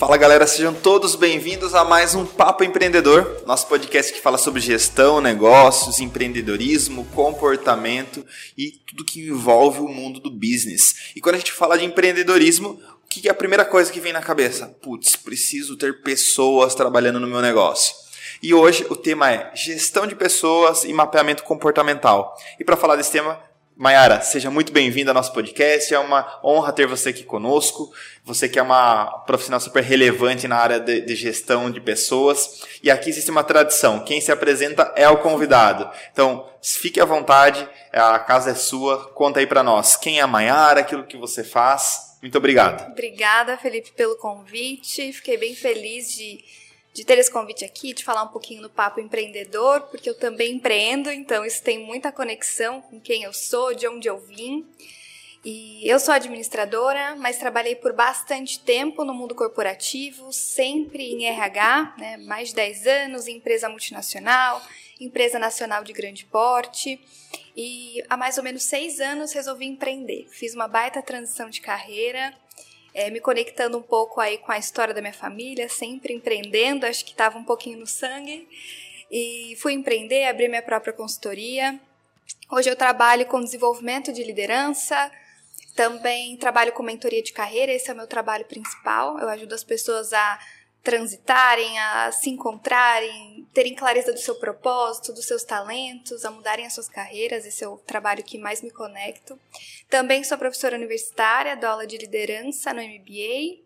[0.00, 4.58] Fala galera, sejam todos bem-vindos a mais um Papo Empreendedor, nosso podcast que fala sobre
[4.58, 8.24] gestão, negócios, empreendedorismo, comportamento
[8.56, 11.12] e tudo que envolve o mundo do business.
[11.14, 14.14] E quando a gente fala de empreendedorismo, o que é a primeira coisa que vem
[14.14, 14.74] na cabeça?
[14.80, 17.94] Putz, preciso ter pessoas trabalhando no meu negócio.
[18.42, 22.34] E hoje o tema é gestão de pessoas e mapeamento comportamental.
[22.58, 23.38] E para falar desse tema,
[23.76, 25.94] Mayara, seja muito bem-vinda ao nosso podcast.
[25.94, 27.90] É uma honra ter você aqui conosco.
[28.24, 32.62] Você que é uma profissional super relevante na área de, de, gestão de pessoas.
[32.82, 35.90] E aqui existe uma tradição: quem se apresenta é o convidado.
[36.12, 39.10] Então, fique à vontade, a casa é sua.
[39.12, 42.10] Conta aí para nós quem é a Mayara, aquilo que você faz.
[42.20, 42.90] Muito obrigado.
[42.92, 45.10] Obrigada, Felipe, pelo convite.
[45.12, 46.44] Fiquei bem feliz de
[47.00, 50.56] de ter esse convite aqui, de falar um pouquinho no Papo Empreendedor, porque eu também
[50.56, 54.66] empreendo, então isso tem muita conexão com quem eu sou, de onde eu vim.
[55.42, 61.94] E eu sou administradora, mas trabalhei por bastante tempo no mundo corporativo, sempre em RH,
[61.96, 64.60] né, mais de 10 anos em empresa multinacional,
[65.00, 67.00] empresa nacional de grande porte.
[67.56, 70.28] E há mais ou menos seis anos resolvi empreender.
[70.30, 72.34] Fiz uma baita transição de carreira
[72.94, 77.04] é, me conectando um pouco aí com a história da minha família, sempre empreendendo, acho
[77.04, 78.48] que estava um pouquinho no sangue.
[79.10, 81.78] E fui empreender, abri minha própria consultoria.
[82.50, 85.10] Hoje eu trabalho com desenvolvimento de liderança,
[85.74, 89.18] também trabalho com mentoria de carreira, esse é o meu trabalho principal.
[89.18, 90.38] Eu ajudo as pessoas a
[90.82, 96.72] transitarem, a se encontrarem, terem clareza do seu propósito, dos seus talentos, a mudarem as
[96.72, 97.44] suas carreiras.
[97.44, 99.38] Esse é o trabalho que mais me conecto.
[99.88, 103.60] Também sou professora universitária, dou aula de liderança no MBA.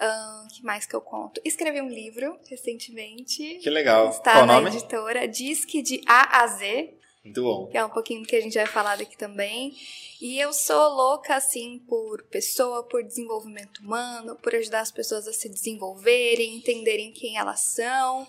[0.00, 1.40] Uh, que mais que eu conto?
[1.44, 3.58] Escrevi um livro recentemente.
[3.60, 4.10] Que legal.
[4.10, 4.68] Está Qual na nome?
[4.68, 6.94] editora Disque de A a Z.
[7.28, 7.66] Muito bom.
[7.66, 9.76] Que é um pouquinho do que a gente vai falar daqui também.
[10.20, 15.32] E eu sou louca, assim, por pessoa, por desenvolvimento humano, por ajudar as pessoas a
[15.32, 18.26] se desenvolverem, entenderem quem elas são.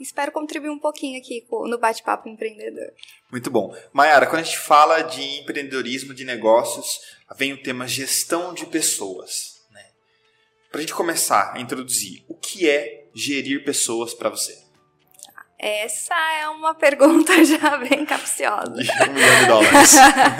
[0.00, 2.90] Espero contribuir um pouquinho aqui no bate-papo empreendedor.
[3.30, 3.76] Muito bom.
[3.92, 7.00] Mayara, quando a gente fala de empreendedorismo, de negócios,
[7.36, 9.60] vem o tema gestão de pessoas.
[9.70, 9.84] Né?
[10.70, 14.58] Para a gente começar a introduzir, o que é gerir pessoas para você?
[15.62, 18.72] Essa é uma pergunta já bem capciosa.
[18.72, 19.94] De um milhão de dólares.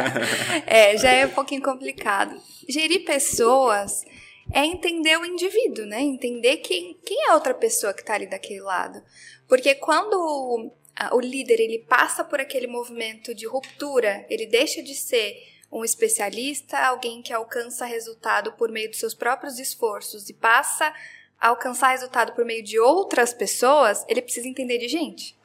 [0.66, 2.40] é, já é um pouquinho complicado.
[2.66, 4.02] Gerir pessoas
[4.50, 6.00] é entender o indivíduo, né?
[6.00, 9.02] Entender quem, quem é a outra pessoa que está ali daquele lado.
[9.46, 10.72] Porque quando o,
[11.12, 15.36] o líder ele passa por aquele movimento de ruptura, ele deixa de ser
[15.70, 20.92] um especialista, alguém que alcança resultado por meio dos seus próprios esforços e passa
[21.40, 25.38] alcançar resultado por meio de outras pessoas, ele precisa entender de gente.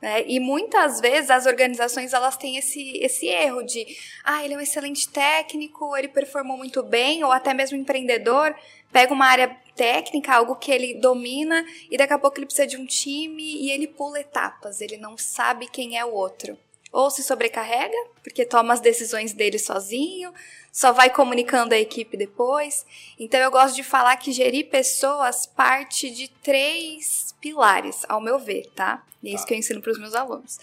[0.00, 0.22] Né?
[0.26, 3.86] E muitas vezes as organizações elas têm esse, esse erro de
[4.22, 8.54] ah, ele é um excelente técnico, ele performou muito bem, ou até mesmo empreendedor,
[8.92, 12.76] pega uma área técnica, algo que ele domina, e daqui a pouco ele precisa de
[12.76, 16.58] um time e ele pula etapas, ele não sabe quem é o outro.
[16.94, 20.32] Ou se sobrecarrega, porque toma as decisões dele sozinho,
[20.70, 22.86] só vai comunicando a equipe depois.
[23.18, 28.70] Então eu gosto de falar que gerir pessoas parte de três pilares, ao meu ver,
[28.76, 29.04] tá?
[29.20, 29.48] E é isso tá.
[29.48, 30.60] que eu ensino para os meus alunos.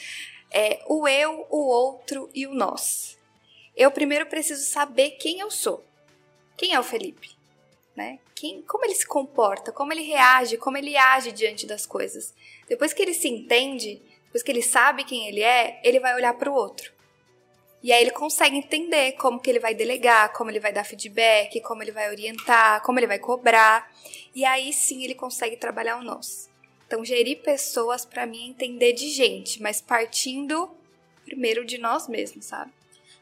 [0.50, 3.18] É o eu, o outro e o nós.
[3.76, 5.84] Eu primeiro preciso saber quem eu sou.
[6.56, 7.32] Quem é o Felipe?
[7.94, 8.20] Né?
[8.34, 12.34] Quem, como ele se comporta, como ele reage, como ele age diante das coisas.
[12.70, 16.34] Depois que ele se entende, depois que ele sabe quem ele é, ele vai olhar
[16.36, 16.94] para o outro.
[17.84, 21.60] E aí ele consegue entender como que ele vai delegar, como ele vai dar feedback,
[21.60, 23.92] como ele vai orientar, como ele vai cobrar.
[24.34, 26.50] E aí sim ele consegue trabalhar o nós.
[26.88, 30.70] Então gerir pessoas para mim é entender de gente, mas partindo
[31.26, 32.72] primeiro de nós mesmos, sabe?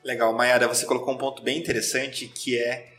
[0.03, 2.98] Legal, Mayara, você colocou um ponto bem interessante que é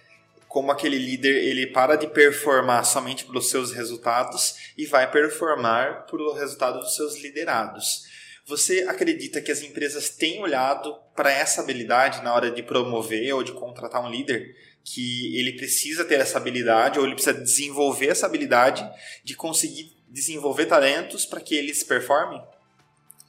[0.50, 6.32] como aquele líder ele para de performar somente pelos seus resultados e vai performar pelo
[6.32, 8.02] resultado dos seus liderados.
[8.44, 13.44] Você acredita que as empresas têm olhado para essa habilidade na hora de promover ou
[13.44, 14.56] de contratar um líder?
[14.82, 18.84] Que ele precisa ter essa habilidade ou ele precisa desenvolver essa habilidade
[19.22, 22.42] de conseguir desenvolver talentos para que eles performem?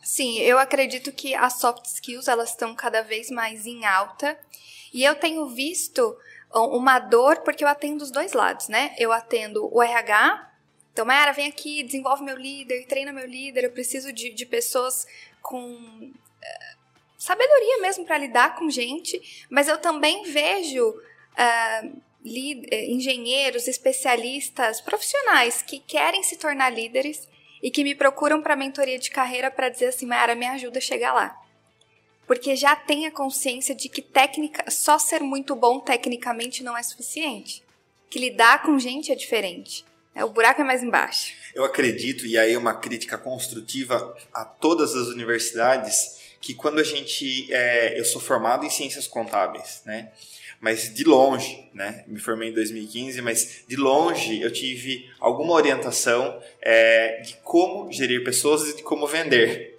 [0.04, 4.36] Sim, eu acredito que as soft skills elas estão cada vez mais em alta
[4.92, 6.18] e eu tenho visto
[6.54, 8.94] uma dor porque eu atendo os dois lados, né?
[8.98, 10.52] Eu atendo o RH
[10.94, 13.64] então, Mayara, vem aqui, desenvolve meu líder, treina meu líder.
[13.64, 15.08] Eu preciso de, de pessoas
[15.42, 16.78] com uh,
[17.18, 25.80] sabedoria mesmo para lidar com gente, mas eu também vejo uh, engenheiros, especialistas, profissionais que
[25.80, 27.28] querem se tornar líderes
[27.64, 30.82] e que me procuram para mentoria de carreira para dizer assim, Mayara, me ajuda a
[30.82, 31.38] chegar lá.
[32.32, 36.82] Porque já tem a consciência de que técnica, só ser muito bom tecnicamente não é
[36.82, 37.62] suficiente.
[38.10, 39.84] que lidar com gente é diferente.
[40.16, 40.24] Né?
[40.24, 41.34] O buraco é mais embaixo.
[41.54, 47.52] Eu acredito, e aí uma crítica construtiva a todas as universidades, que quando a gente.
[47.52, 50.14] É, eu sou formado em ciências contábeis, né?
[50.62, 52.06] Mas de longe, né?
[52.08, 58.24] Me formei em 2015, mas de longe eu tive alguma orientação é, de como gerir
[58.24, 59.71] pessoas e de como vender.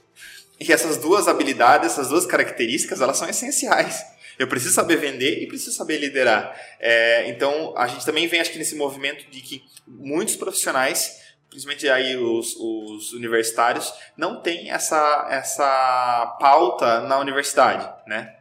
[0.63, 4.05] E essas duas habilidades, essas duas características, elas são essenciais.
[4.39, 6.57] Eu preciso saber vender e preciso saber liderar.
[6.79, 11.21] É, então, a gente também vem, acho que, nesse movimento de que muitos profissionais,
[11.51, 18.37] principalmente aí os, os universitários, não têm essa, essa pauta na universidade, né?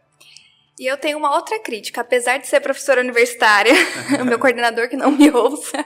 [0.79, 3.73] E eu tenho uma outra crítica, apesar de ser professora universitária,
[4.21, 5.83] o meu coordenador que não me ouça,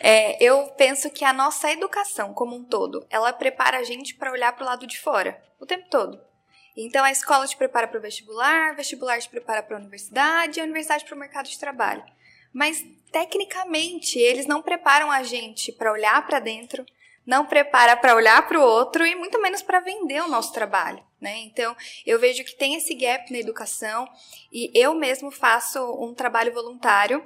[0.00, 4.32] é, eu penso que a nossa educação como um todo, ela prepara a gente para
[4.32, 6.20] olhar para o lado de fora o tempo todo.
[6.76, 10.60] Então a escola te prepara para o vestibular, o vestibular te prepara para a universidade,
[10.60, 12.02] a universidade para o mercado de trabalho.
[12.52, 16.84] Mas tecnicamente eles não preparam a gente para olhar para dentro,
[17.26, 21.02] não prepara para olhar para o outro e muito menos para vender o nosso trabalho.
[21.20, 21.38] Né?
[21.38, 21.74] Então,
[22.04, 24.06] eu vejo que tem esse gap na educação
[24.52, 27.24] e eu mesmo faço um trabalho voluntário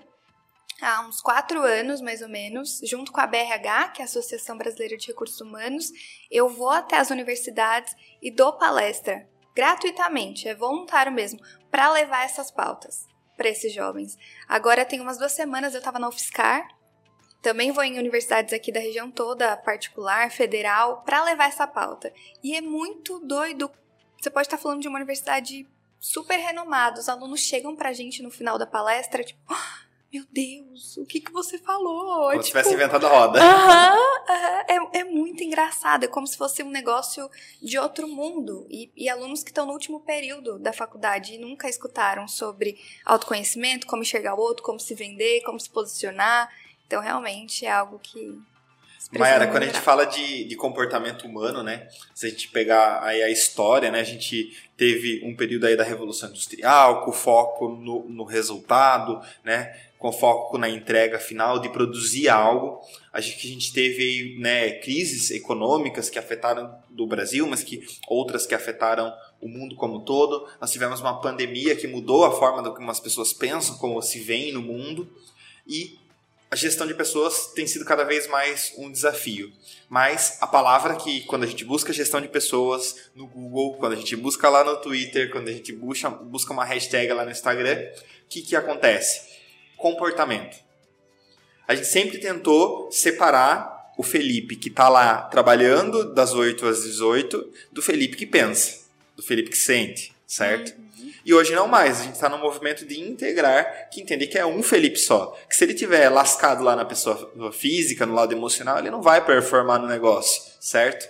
[0.81, 4.57] há uns quatro anos, mais ou menos, junto com a BRH, que é a Associação
[4.57, 5.91] Brasileira de Recursos Humanos,
[6.31, 11.41] eu vou até as universidades e dou palestra gratuitamente, é voluntário mesmo,
[11.71, 14.19] para levar essas pautas para esses jovens.
[14.49, 16.69] Agora tem umas duas semanas eu estava na UFSCar,
[17.41, 22.13] também vou em universidades aqui da região toda, particular, federal, para levar essa pauta.
[22.43, 23.71] E é muito doido.
[24.21, 25.65] Você pode estar falando de uma universidade
[26.01, 29.55] super renomada, os alunos chegam pra gente no final da palestra, tipo, oh,
[30.13, 32.31] meu Deus, o que que você falou?
[32.31, 33.43] Como tipo, se tivesse inventado a roda.
[33.43, 38.09] Aham, uh -huh, é, é muito engraçado, é como se fosse um negócio de outro
[38.09, 38.67] mundo.
[38.71, 43.87] E, e alunos que estão no último período da faculdade e nunca escutaram sobre autoconhecimento,
[43.87, 46.51] como enxergar o outro, como se vender, como se posicionar.
[46.87, 48.41] Então, realmente é algo que.
[49.13, 51.89] Mayara, quando a gente fala de, de comportamento humano, né?
[52.15, 54.01] Se a gente pegar aí a história, né?
[54.01, 59.75] A gente teve um período aí da Revolução Industrial, com foco no, no resultado, né?
[59.99, 62.81] Com foco na entrega final de produzir algo.
[63.11, 68.47] A gente, a gente teve né, crises econômicas que afetaram do Brasil, mas que outras
[68.47, 70.47] que afetaram o mundo como um todo.
[70.61, 74.53] Nós tivemos uma pandemia que mudou a forma que as pessoas pensam, como se veem
[74.53, 75.11] no mundo.
[75.67, 75.99] E
[76.51, 79.53] a gestão de pessoas tem sido cada vez mais um desafio.
[79.89, 83.97] Mas a palavra que, quando a gente busca gestão de pessoas no Google, quando a
[83.97, 87.77] gente busca lá no Twitter, quando a gente busca, busca uma hashtag lá no Instagram,
[88.25, 89.39] o que, que acontece?
[89.77, 90.57] Comportamento.
[91.67, 97.53] A gente sempre tentou separar o Felipe que está lá trabalhando das 8 às 18
[97.71, 100.73] do Felipe que pensa, do Felipe que sente, certo?
[101.29, 104.47] E hoje não mais, a gente está no movimento de integrar, que entender que é
[104.47, 105.37] um Felipe só.
[105.47, 109.23] Que se ele tiver lascado lá na pessoa física, no lado emocional, ele não vai
[109.23, 111.07] performar no negócio, certo?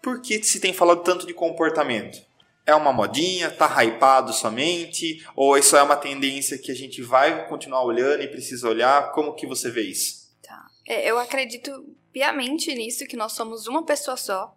[0.00, 2.22] Por que se tem falado tanto de comportamento?
[2.64, 3.50] É uma modinha?
[3.50, 5.22] Tá hypado somente?
[5.36, 9.12] Ou isso é uma tendência que a gente vai continuar olhando e precisa olhar?
[9.12, 10.30] Como que você vê isso?
[10.42, 10.68] Tá.
[10.88, 14.56] É, eu acredito piamente nisso, que nós somos uma pessoa só.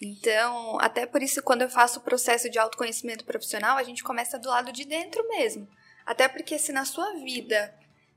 [0.00, 4.38] Então, até por isso, quando eu faço o processo de autoconhecimento profissional, a gente começa
[4.38, 5.66] do lado de dentro mesmo.
[6.04, 7.74] Até porque se na sua vida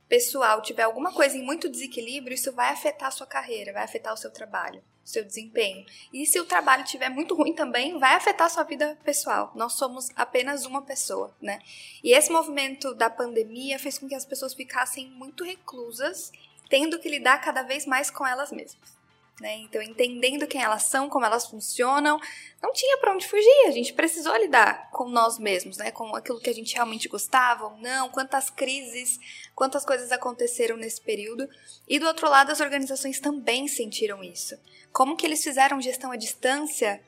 [0.10, 4.14] pessoal tiver alguma coisa em muito desequilíbrio, isso vai afetar a sua carreira, vai afetar
[4.14, 5.86] o seu trabalho, o seu desempenho.
[6.12, 9.52] E se o trabalho estiver muito ruim também, vai afetar a sua vida pessoal.
[9.56, 11.60] Nós somos apenas uma pessoa, né?
[12.04, 16.32] E esse movimento da pandemia fez com que as pessoas ficassem muito reclusas,
[16.70, 18.99] tendo que lidar cada vez mais com elas mesmas.
[19.40, 19.56] Né?
[19.60, 22.20] Então, entendendo quem elas são, como elas funcionam,
[22.62, 23.68] não tinha para onde fugir.
[23.68, 25.92] A gente precisou lidar com nós mesmos, né?
[25.92, 29.18] com aquilo que a gente realmente gostava ou não, quantas crises,
[29.56, 31.48] quantas coisas aconteceram nesse período.
[31.88, 34.58] E do outro lado, as organizações também sentiram isso.
[34.92, 37.02] Como que eles fizeram gestão à distância?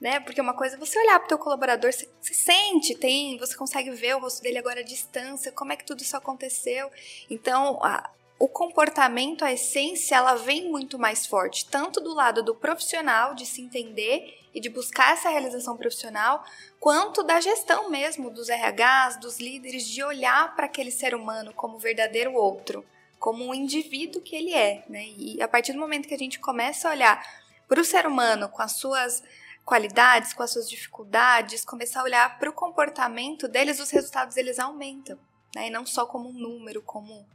[0.00, 0.18] Né?
[0.18, 3.90] Porque uma coisa é você olhar para o teu colaborador, você, sente, tem, você consegue
[3.90, 6.90] ver o rosto dele agora à distância, como é que tudo isso aconteceu.
[7.28, 12.54] Então, a, o comportamento, a essência, ela vem muito mais forte, tanto do lado do
[12.54, 16.42] profissional, de se entender e de buscar essa realização profissional,
[16.80, 21.78] quanto da gestão mesmo, dos RHs, dos líderes, de olhar para aquele ser humano como
[21.78, 22.82] verdadeiro outro,
[23.18, 24.84] como um indivíduo que ele é.
[24.88, 25.04] Né?
[25.18, 27.22] E a partir do momento que a gente começa a olhar
[27.68, 29.22] para o ser humano com as suas
[29.66, 34.58] qualidades, com as suas dificuldades, começar a olhar para o comportamento deles, os resultados eles
[34.58, 35.18] aumentam.
[35.54, 35.66] Né?
[35.66, 37.26] E não só como um número, como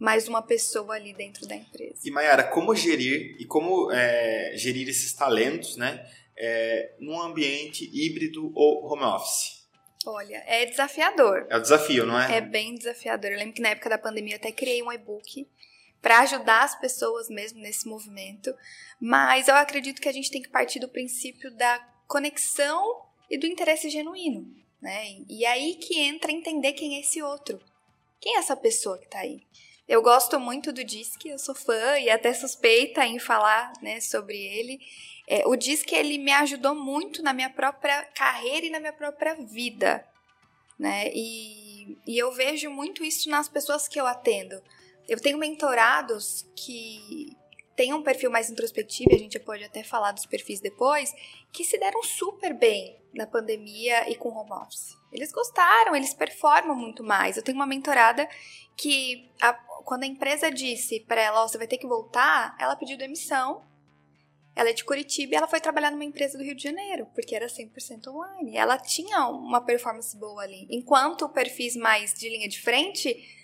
[0.00, 2.00] mais uma pessoa ali dentro da empresa.
[2.02, 8.50] E Mayara, como gerir e como é, gerir esses talentos, né, é, num ambiente híbrido
[8.54, 9.60] ou home office?
[10.06, 11.46] Olha, é desafiador.
[11.50, 12.38] É o desafio, não é?
[12.38, 13.30] É bem desafiador.
[13.30, 15.46] Eu lembro que na época da pandemia eu até criei um e-book
[16.00, 18.54] para ajudar as pessoas mesmo nesse movimento,
[18.98, 21.78] mas eu acredito que a gente tem que partir do princípio da
[22.08, 25.18] conexão e do interesse genuíno, né?
[25.28, 27.60] E aí que entra entender quem é esse outro.
[28.18, 29.42] Quem é essa pessoa que tá aí?
[29.90, 34.36] Eu gosto muito do Disque, eu sou fã e até suspeita em falar né, sobre
[34.36, 34.80] ele.
[35.26, 39.34] É, o Disque ele me ajudou muito na minha própria carreira e na minha própria
[39.34, 40.06] vida.
[40.78, 41.10] Né?
[41.12, 44.62] E, e eu vejo muito isso nas pessoas que eu atendo.
[45.08, 47.36] Eu tenho mentorados que
[47.74, 51.12] têm um perfil mais introspectivo, a gente pode até falar dos perfis depois,
[51.52, 54.99] que se deram super bem na pandemia e com home office.
[55.12, 57.36] Eles gostaram, eles performam muito mais.
[57.36, 58.28] Eu tenho uma mentorada
[58.76, 59.52] que, a,
[59.84, 63.62] quando a empresa disse para ela, oh, você vai ter que voltar, ela pediu demissão.
[64.54, 67.34] Ela é de Curitiba e ela foi trabalhar numa empresa do Rio de Janeiro, porque
[67.34, 68.56] era 100% online.
[68.56, 70.66] Ela tinha uma performance boa ali.
[70.70, 73.39] Enquanto perfis mais de linha de frente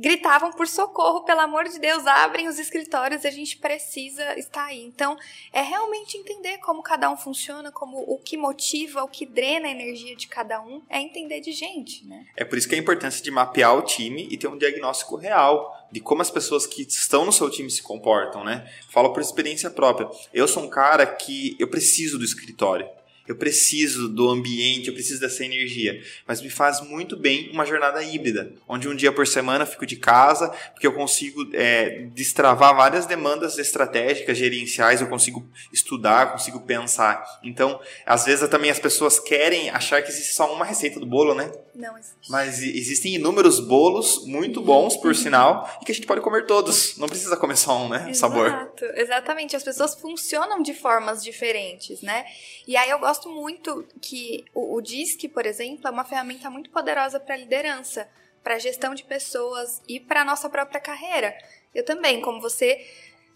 [0.00, 4.82] gritavam por socorro, pelo amor de Deus, abrem os escritórios, a gente precisa estar aí.
[4.82, 5.18] Então,
[5.52, 9.70] é realmente entender como cada um funciona, como o que motiva, o que drena a
[9.70, 12.24] energia de cada um, é entender de gente, né?
[12.34, 15.76] É por isso que a importância de mapear o time e ter um diagnóstico real
[15.92, 18.72] de como as pessoas que estão no seu time se comportam, né?
[18.88, 20.08] Falo por experiência própria.
[20.32, 22.88] Eu sou um cara que eu preciso do escritório.
[23.30, 26.02] Eu preciso do ambiente, eu preciso dessa energia.
[26.26, 29.86] Mas me faz muito bem uma jornada híbrida, onde um dia por semana eu fico
[29.86, 36.58] de casa, porque eu consigo é, destravar várias demandas estratégicas, gerenciais, eu consigo estudar, consigo
[36.62, 37.24] pensar.
[37.44, 41.32] Então, às vezes também as pessoas querem achar que existe só uma receita do bolo,
[41.32, 41.52] né?
[41.72, 42.28] Não existe.
[42.28, 46.96] Mas existem inúmeros bolos muito bons, por sinal, e que a gente pode comer todos.
[46.98, 48.10] Não precisa comer só um, né?
[48.10, 48.72] Exato, Sabor.
[48.96, 49.54] Exatamente.
[49.54, 52.24] As pessoas funcionam de formas diferentes, né?
[52.66, 56.70] E aí eu gosto muito que o, o DISC, por exemplo, é uma ferramenta muito
[56.70, 58.08] poderosa para liderança,
[58.42, 61.36] para gestão de pessoas e para nossa própria carreira.
[61.74, 62.84] Eu também, como você,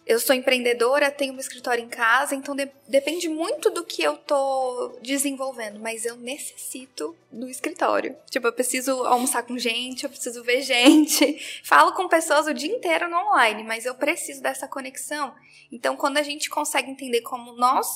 [0.07, 4.17] eu sou empreendedora, tenho um escritório em casa, então de, depende muito do que eu
[4.17, 8.17] tô desenvolvendo, mas eu necessito do escritório.
[8.29, 12.75] Tipo, eu preciso almoçar com gente, eu preciso ver gente, falo com pessoas o dia
[12.75, 15.35] inteiro no online, mas eu preciso dessa conexão.
[15.73, 17.87] Então, quando a gente consegue entender como nós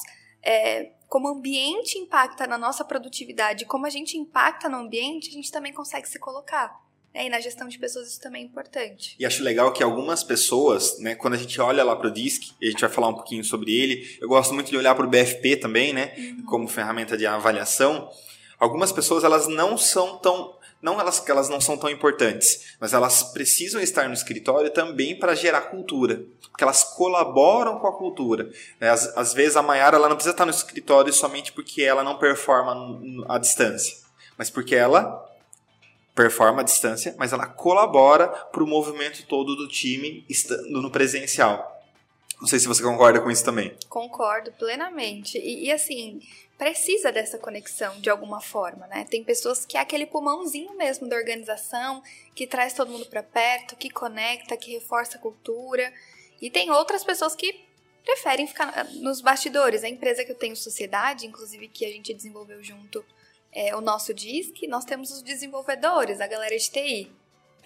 [0.49, 5.33] é, como o ambiente impacta na nossa produtividade, como a gente impacta no ambiente, a
[5.33, 6.75] gente também consegue se colocar.
[7.13, 9.15] É, e na gestão de pessoas isso também é importante.
[9.19, 12.53] E acho legal que algumas pessoas, né, quando a gente olha lá para o DISC,
[12.61, 15.05] e a gente vai falar um pouquinho sobre ele, eu gosto muito de olhar para
[15.05, 16.45] o BFP também, né, uhum.
[16.45, 18.11] como ferramenta de avaliação.
[18.59, 22.93] Algumas pessoas elas não são tão não elas que elas não são tão importantes, mas
[22.93, 28.51] elas precisam estar no escritório também para gerar cultura, porque elas colaboram com a cultura.
[28.81, 28.89] Né?
[28.91, 33.01] Às, vezes a Mayara ela não precisa estar no escritório somente porque ela não performa
[33.29, 33.97] à distância,
[34.37, 35.27] mas porque ela
[36.15, 41.77] performa à distância, mas ela colabora para o movimento todo do time estando no presencial.
[42.41, 43.73] Não sei se você concorda com isso também.
[43.89, 45.39] Concordo plenamente.
[45.39, 46.21] E, e, assim,
[46.59, 49.07] precisa dessa conexão de alguma forma, né?
[49.09, 52.03] Tem pessoas que é aquele pulmãozinho mesmo da organização,
[52.35, 55.93] que traz todo mundo para perto, que conecta, que reforça a cultura.
[56.43, 57.65] E tem outras pessoas que
[58.03, 59.85] preferem ficar nos bastidores.
[59.85, 63.05] A empresa que eu tenho, Sociedade, inclusive que a gente desenvolveu junto
[63.53, 67.18] é, o nosso DISC, nós temos os desenvolvedores, a galera de TI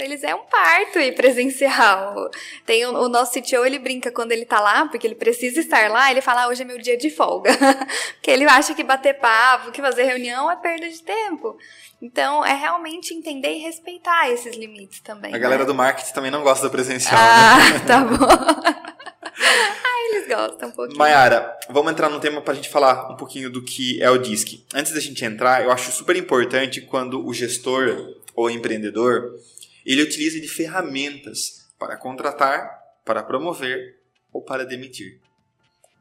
[0.03, 2.31] eles é um parto ir presencial.
[2.67, 5.91] Tem o, o, nosso CTO, ele brinca quando ele tá lá, porque ele precisa estar
[5.91, 7.51] lá, ele fala, ah, hoje é meu dia de folga.
[8.15, 11.57] porque ele acha que bater papo, que fazer reunião é perda de tempo.
[12.01, 15.31] Então, é realmente entender e respeitar esses limites também.
[15.31, 15.39] A né?
[15.39, 17.79] galera do marketing também não gosta do presencial, ah, né?
[17.87, 18.27] tá bom.
[18.27, 20.99] ah, eles gostam um pouquinho.
[20.99, 24.19] Mayara, vamos entrar no tema para a gente falar um pouquinho do que é o
[24.19, 24.65] DISC.
[24.75, 29.35] Antes da gente entrar, eu acho super importante quando o gestor ou empreendedor
[29.85, 33.99] ele utiliza de ferramentas para contratar, para promover
[34.33, 35.21] ou para demitir.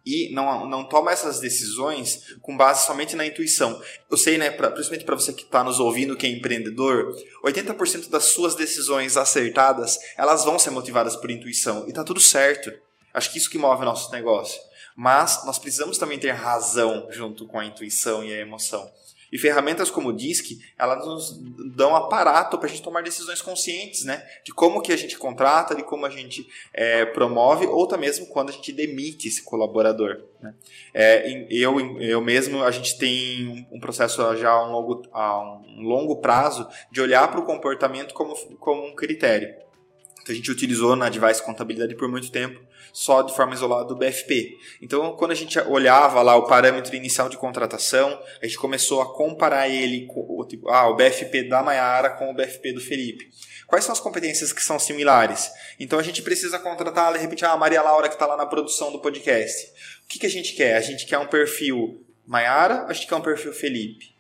[0.05, 3.79] E não, não toma essas decisões com base somente na intuição.
[4.09, 8.09] Eu sei, né, pra, principalmente para você que está nos ouvindo, que é empreendedor, 80%
[8.09, 11.87] das suas decisões acertadas, elas vão ser motivadas por intuição.
[11.87, 12.73] E tá tudo certo.
[13.13, 14.59] Acho que isso que move o nosso negócio.
[14.95, 18.91] Mas nós precisamos também ter razão junto com a intuição e a emoção.
[19.31, 21.39] E ferramentas como o DISC, elas nos
[21.75, 24.21] dão aparato para a gente tomar decisões conscientes, né?
[24.43, 28.27] De como que a gente contrata, de como a gente é, promove, ou até mesmo
[28.27, 30.21] quando a gente demite esse colaborador.
[30.41, 30.53] Né?
[30.93, 35.81] É, eu, eu mesmo, a gente tem um processo já a um longo, a um
[35.81, 39.55] longo prazo de olhar para o comportamento como, como um critério.
[40.21, 42.59] Então a gente utilizou na Device Contabilidade por muito tempo
[42.93, 44.57] só de forma isolada o BFP.
[44.81, 49.13] Então, quando a gente olhava lá o parâmetro inicial de contratação, a gente começou a
[49.13, 53.29] comparar ele com o, tipo, ah, o BFP da Maiara com o BFP do Felipe.
[53.65, 55.49] Quais são as competências que são similares?
[55.79, 58.91] Então a gente precisa contratar, de repente, a Maria Laura que está lá na produção
[58.91, 59.67] do podcast.
[60.03, 60.75] O que, que a gente quer?
[60.75, 64.15] A gente quer um perfil Maiara a gente quer um perfil Felipe?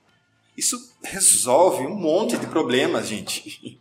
[0.57, 3.79] Isso resolve um monte de problemas, gente.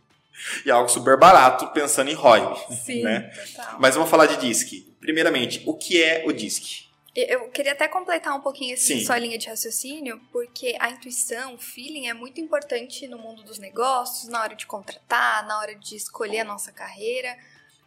[0.65, 2.41] e é algo super barato pensando em ROI.
[2.83, 3.31] Sim, né?
[3.53, 3.77] total.
[3.79, 4.95] Mas vamos falar de DISC.
[4.99, 6.89] Primeiramente, o que é o DISC?
[7.13, 11.57] Eu queria até completar um pouquinho essa sua linha de raciocínio, porque a intuição, o
[11.57, 15.95] feeling é muito importante no mundo dos negócios, na hora de contratar, na hora de
[15.95, 17.37] escolher a nossa carreira.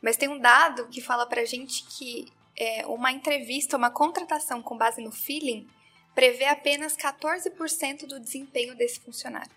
[0.02, 4.76] Mas tem um dado que fala pra gente que é, uma entrevista, uma contratação com
[4.76, 5.66] base no feeling
[6.14, 9.50] prevê apenas 14% do desempenho desse funcionário.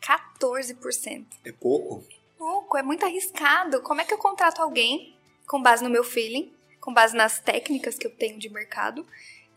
[0.00, 1.26] 14%.
[1.44, 2.04] É pouco?
[2.78, 3.82] É muito arriscado.
[3.82, 5.14] Como é que eu contrato alguém
[5.46, 9.06] com base no meu feeling, com base nas técnicas que eu tenho de mercado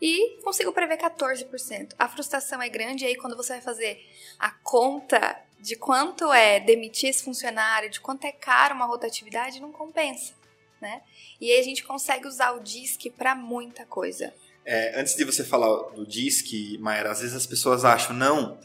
[0.00, 1.94] e consigo prever 14%?
[1.98, 4.06] A frustração é grande e aí quando você vai fazer
[4.38, 9.72] a conta de quanto é demitir esse funcionário, de quanto é caro uma rotatividade, não
[9.72, 10.34] compensa,
[10.78, 11.00] né?
[11.40, 14.34] E aí a gente consegue usar o DISC para muita coisa.
[14.66, 18.58] É, antes de você falar do DISC, Maera, às vezes as pessoas acham, não,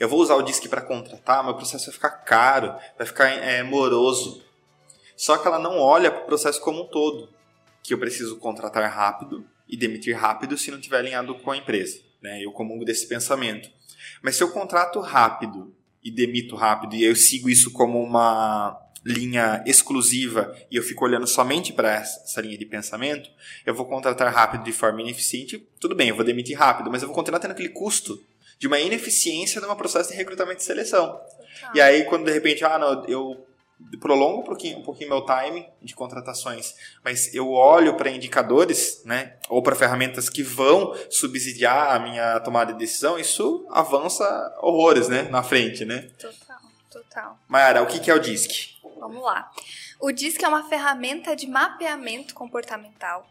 [0.00, 3.62] eu vou usar o DISC para contratar, meu processo vai ficar caro, vai ficar é,
[3.62, 4.42] moroso.
[5.16, 7.28] Só que ela não olha para o processo como um todo,
[7.82, 12.00] que eu preciso contratar rápido e demitir rápido se não estiver alinhado com a empresa.
[12.22, 12.42] Né?
[12.44, 13.70] Eu comungo desse pensamento.
[14.22, 19.62] Mas se eu contrato rápido e demito rápido e eu sigo isso como uma linha
[19.66, 23.30] exclusiva e eu fico olhando somente para essa linha de pensamento,
[23.66, 27.08] eu vou contratar rápido de forma ineficiente, tudo bem, eu vou demitir rápido, mas eu
[27.08, 28.22] vou continuar tendo aquele custo
[28.58, 31.20] de uma ineficiência de um processo de recrutamento e seleção.
[31.74, 33.44] E aí, quando de repente, ah, não, eu
[34.00, 39.34] prolongo um pouquinho, um pouquinho meu time de contratações, mas eu olho para indicadores, né,
[39.48, 44.24] ou para ferramentas que vão subsidiar a minha tomada de decisão, isso avança
[44.60, 46.10] horrores, né, na frente, né?
[46.18, 47.38] Total, total.
[47.48, 48.71] Mayara, o que é o DISC?
[49.12, 49.52] Vamos lá.
[50.00, 53.28] O DISC é uma ferramenta de mapeamento comportamental.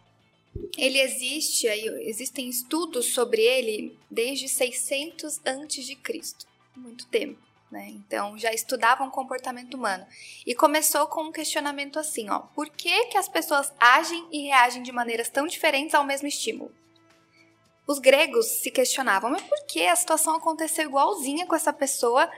[0.78, 7.40] Ele existe, existem estudos sobre ele desde 600 antes de Cristo, muito tempo,
[7.72, 7.88] né?
[7.90, 10.06] Então já estudavam comportamento humano
[10.46, 14.84] e começou com um questionamento assim, ó: por que que as pessoas agem e reagem
[14.84, 16.72] de maneiras tão diferentes ao mesmo estímulo?
[17.88, 22.30] Os gregos se questionavam, mas por que a situação aconteceu igualzinha com essa pessoa?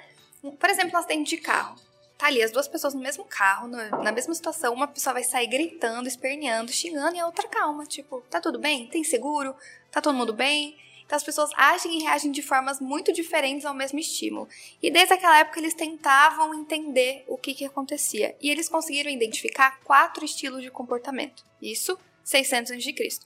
[0.41, 1.75] Por exemplo, no acidente de carro
[2.17, 5.47] tá ali as duas pessoas no mesmo carro, na mesma situação, uma pessoa vai sair
[5.47, 8.87] gritando, esperneando, xingando e a outra calma, tipo, tá tudo bem?
[8.87, 9.55] Tem seguro?
[9.91, 10.77] Tá todo mundo bem?
[11.05, 14.47] Então as pessoas agem e reagem de formas muito diferentes ao mesmo estímulo.
[14.81, 18.35] E desde aquela época eles tentavam entender o que, que acontecia.
[18.41, 21.43] E eles conseguiram identificar quatro estilos de comportamento.
[21.61, 23.19] Isso 600 a.C.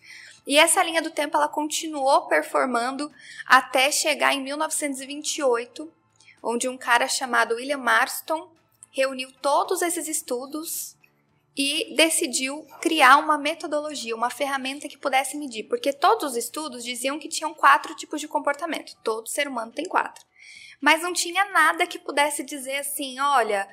[0.46, 3.12] E essa linha do tempo ela continuou performando
[3.46, 5.92] até chegar em 1928,
[6.42, 8.50] onde um cara chamado William Marston
[8.98, 10.98] reuniu todos esses estudos
[11.56, 17.20] e decidiu criar uma metodologia, uma ferramenta que pudesse medir, porque todos os estudos diziam
[17.20, 20.26] que tinham quatro tipos de comportamento, todo ser humano tem quatro.
[20.82, 23.68] Mas não tinha nada que pudesse dizer assim, olha,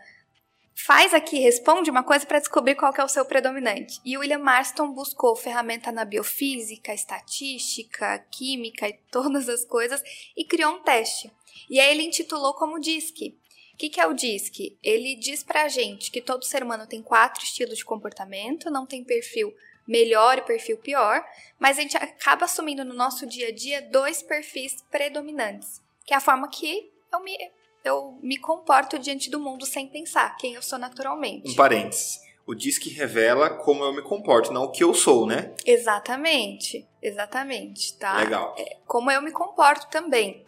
[0.74, 4.00] faz aqui, responde uma coisa para descobrir qual é o seu predominante.
[4.04, 10.02] E William Marston buscou ferramenta na biofísica, estatística, química e todas as coisas
[10.36, 11.30] e criou um teste.
[11.68, 13.38] E aí ele intitulou como DISC,
[13.74, 14.78] o que, que é o DISC?
[14.82, 19.02] Ele diz pra gente que todo ser humano tem quatro estilos de comportamento, não tem
[19.02, 19.52] perfil
[19.86, 21.22] melhor e perfil pior,
[21.58, 26.16] mas a gente acaba assumindo no nosso dia a dia dois perfis predominantes, que é
[26.16, 27.36] a forma que eu me,
[27.84, 31.50] eu me comporto diante do mundo sem pensar quem eu sou naturalmente.
[31.50, 32.20] Um parênteses.
[32.46, 35.52] O DISC revela como eu me comporto, não o que eu sou, né?
[35.66, 38.18] Exatamente, exatamente, tá?
[38.18, 38.54] Legal.
[38.56, 40.44] É, como eu me comporto também.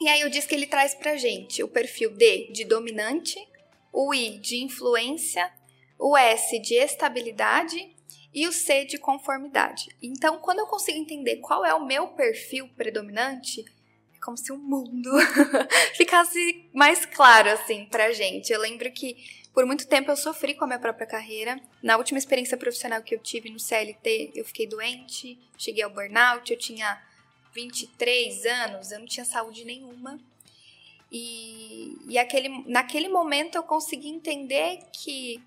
[0.00, 3.36] E aí o DISC ele traz pra gente o perfil D de dominante,
[3.92, 5.50] o I de influência,
[5.98, 7.94] o S de estabilidade
[8.32, 9.88] e o C de conformidade.
[10.02, 13.64] Então, quando eu consigo entender qual é o meu perfil predominante,
[14.12, 15.10] é como se o mundo
[15.94, 18.52] ficasse mais claro assim pra gente.
[18.52, 19.16] Eu lembro que
[19.54, 21.60] por muito tempo eu sofri com a minha própria carreira.
[21.80, 26.52] Na última experiência profissional que eu tive no CLT, eu fiquei doente, cheguei ao burnout,
[26.52, 27.00] eu tinha
[27.54, 30.18] 23 anos, eu não tinha saúde nenhuma.
[31.10, 35.40] E, e aquele, naquele momento eu consegui entender que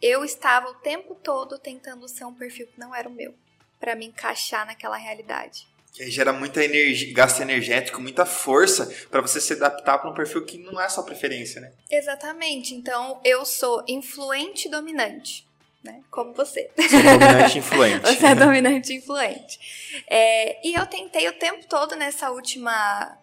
[0.00, 3.34] eu estava o tempo todo tentando ser um perfil que não era o meu,
[3.80, 5.66] para me encaixar naquela realidade.
[5.92, 10.14] Que aí gera muita energia, gasto energético, muita força para você se adaptar para um
[10.14, 11.72] perfil que não é sua preferência, né?
[11.90, 12.74] Exatamente.
[12.74, 15.46] Então, eu sou influente dominante.
[15.82, 16.00] Né?
[16.10, 16.70] Como você.
[16.88, 18.06] Sou dominante influente.
[18.06, 20.02] você é dominante influente.
[20.08, 23.18] É, e eu tentei o tempo todo nessa última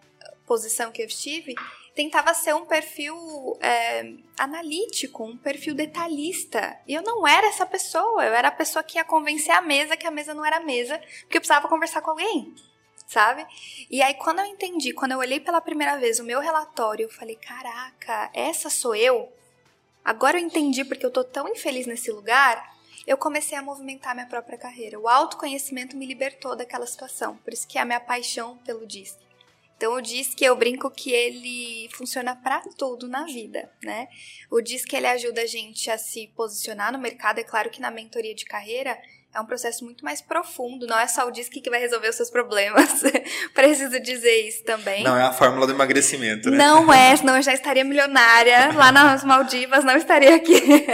[0.46, 1.54] posição que eu estive,
[1.94, 3.16] tentava ser um perfil
[3.60, 6.78] é, analítico, um perfil detalhista.
[6.86, 8.24] E eu não era essa pessoa.
[8.24, 10.64] Eu era a pessoa que ia convencer a mesa que a mesa não era a
[10.64, 12.54] mesa, porque eu precisava conversar com alguém.
[13.06, 13.44] Sabe?
[13.90, 17.10] E aí, quando eu entendi, quando eu olhei pela primeira vez o meu relatório, eu
[17.10, 19.32] falei: caraca, essa sou eu?
[20.04, 22.78] Agora eu entendi porque eu tô tão infeliz nesse lugar.
[23.06, 24.98] Eu comecei a movimentar minha própria carreira.
[24.98, 27.36] O autoconhecimento me libertou daquela situação.
[27.38, 29.20] Por isso que é a minha paixão pelo disco.
[29.76, 30.02] Então o
[30.36, 34.08] que eu brinco que ele funciona para tudo na vida, né?
[34.50, 37.90] O que ele ajuda a gente a se posicionar no mercado, é claro que na
[37.90, 39.00] mentoria de carreira
[39.32, 42.16] é um processo muito mais profundo, não é só o DISC que vai resolver os
[42.16, 43.02] seus problemas.
[43.54, 45.04] Preciso dizer isso também.
[45.04, 46.56] Não é a fórmula do emagrecimento, né?
[46.56, 50.60] Não é, senão eu já estaria milionária lá nas Maldivas, não estaria aqui.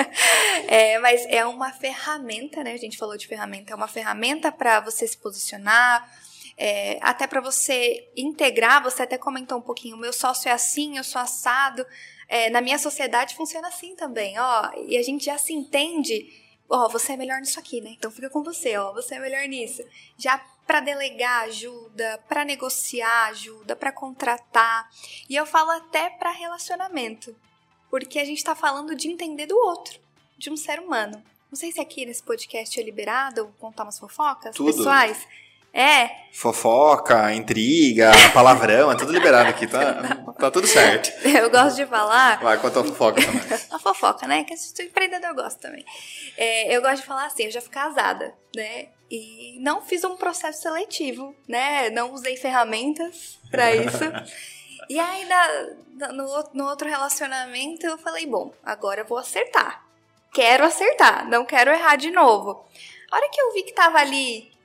[0.68, 2.72] É, mas é uma ferramenta, né?
[2.72, 6.10] A gente falou de ferramenta, é uma ferramenta para você se posicionar,
[6.58, 10.96] é, até para você integrar, você até comentou um pouquinho, o meu sócio é assim,
[10.96, 11.86] eu sou assado.
[12.28, 14.70] É, na minha sociedade funciona assim também, ó.
[14.88, 16.26] E a gente já se entende,
[16.68, 17.90] ó, você é melhor nisso aqui, né?
[17.90, 19.82] Então fica com você, ó, você é melhor nisso.
[20.16, 24.90] Já para delegar ajuda, para negociar ajuda, para contratar.
[25.28, 27.34] E eu falo até para relacionamento,
[27.88, 30.00] porque a gente está falando de entender do outro,
[30.36, 31.22] de um ser humano.
[31.50, 34.74] Não sei se aqui nesse podcast é liberado contar umas fofocas Tudo.
[34.74, 35.26] pessoais.
[35.76, 36.24] É.
[36.32, 41.10] Fofoca, intriga, palavrão, é tudo liberado aqui, tá, tá tudo certo.
[41.28, 42.40] Eu gosto de falar.
[42.40, 43.42] Vai, conta a fofoca também.
[43.70, 44.44] a fofoca, né?
[44.44, 45.84] Que a empreendedor gosta também.
[46.34, 48.88] É, eu gosto de falar assim, eu já fui casada, né?
[49.10, 51.90] E não fiz um processo seletivo, né?
[51.90, 54.04] Não usei ferramentas para isso.
[54.88, 59.84] e aí, na, no, no outro relacionamento, eu falei, bom, agora eu vou acertar.
[60.32, 62.64] Quero acertar, não quero errar de novo.
[63.10, 64.55] A hora que eu vi que tava ali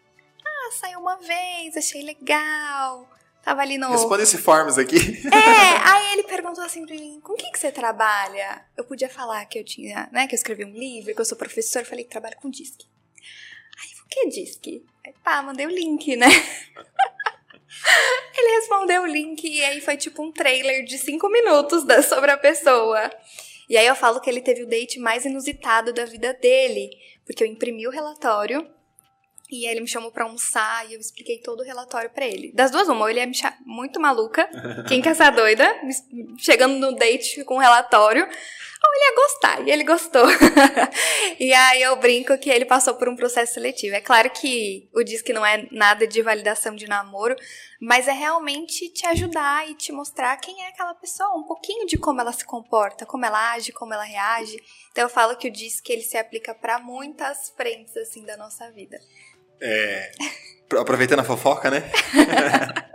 [0.67, 3.07] ah, saiu uma vez, achei legal.
[3.43, 3.89] Tava ali no.
[3.89, 4.97] Responde esse forms aqui.
[5.27, 5.33] É,
[5.89, 8.63] aí ele perguntou assim pra mim: com o que, que você trabalha?
[8.77, 11.37] Eu podia falar que eu tinha, né, que eu escrevi um livro, que eu sou
[11.37, 11.83] professor.
[11.83, 12.85] falei que trabalho com disque.
[13.81, 14.85] Aí, o que é disque?
[15.05, 16.27] Aí, pá, mandei o link, né?
[18.37, 22.29] ele respondeu o link e aí foi tipo um trailer de cinco minutos da, sobre
[22.29, 23.09] a pessoa.
[23.67, 26.91] E aí eu falo que ele teve o date mais inusitado da vida dele,
[27.25, 28.69] porque eu imprimi o relatório
[29.51, 32.53] e aí ele me chamou pra almoçar e eu expliquei todo o relatório para ele.
[32.53, 34.49] Das duas, uma, ou ele chamar muito maluca,
[34.87, 35.67] quem quer essa doida,
[36.37, 40.25] chegando no date com o relatório, ou ele ia gostar, e ele gostou.
[41.39, 43.93] e aí eu brinco que ele passou por um processo seletivo.
[43.93, 47.35] É claro que o que não é nada de validação de namoro,
[47.79, 51.97] mas é realmente te ajudar e te mostrar quem é aquela pessoa, um pouquinho de
[51.97, 54.57] como ela se comporta, como ela age, como ela reage.
[54.91, 58.71] Então eu falo que o que ele se aplica para muitas frentes assim da nossa
[58.71, 58.97] vida.
[59.61, 60.11] É,
[60.79, 61.83] aproveitando a fofoca, né?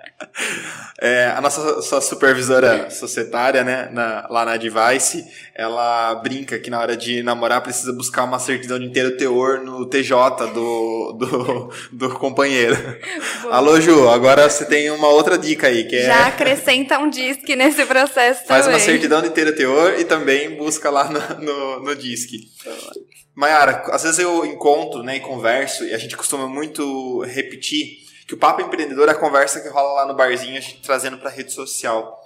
[0.98, 5.22] É, a nossa sua supervisora societária, né, na, lá na Device,
[5.54, 9.84] ela brinca que na hora de namorar precisa buscar uma certidão de inteiro teor no
[9.84, 10.14] TJ
[10.54, 12.76] do, do, do companheiro.
[13.50, 16.06] Alô, Ju, agora você tem uma outra dica aí, que é...
[16.06, 18.80] Já acrescenta um disque nesse processo Faz também.
[18.80, 22.38] uma certidão de inteiro teor e também busca lá no, no, no disque.
[23.36, 28.32] Mayara, às vezes eu encontro né, e converso, e a gente costuma muito repetir que
[28.32, 31.28] o papo empreendedor é a conversa que rola lá no barzinho, a gente trazendo para
[31.28, 32.18] a rede social.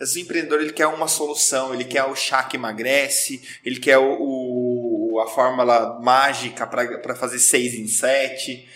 [0.00, 4.16] O empreendedor ele quer uma solução, ele quer o chá que emagrece, ele quer o,
[4.20, 8.68] o a fórmula mágica para fazer seis em sete.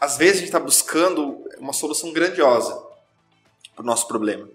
[0.00, 2.80] Às vezes a gente está buscando uma solução grandiosa
[3.74, 4.48] para o nosso problema.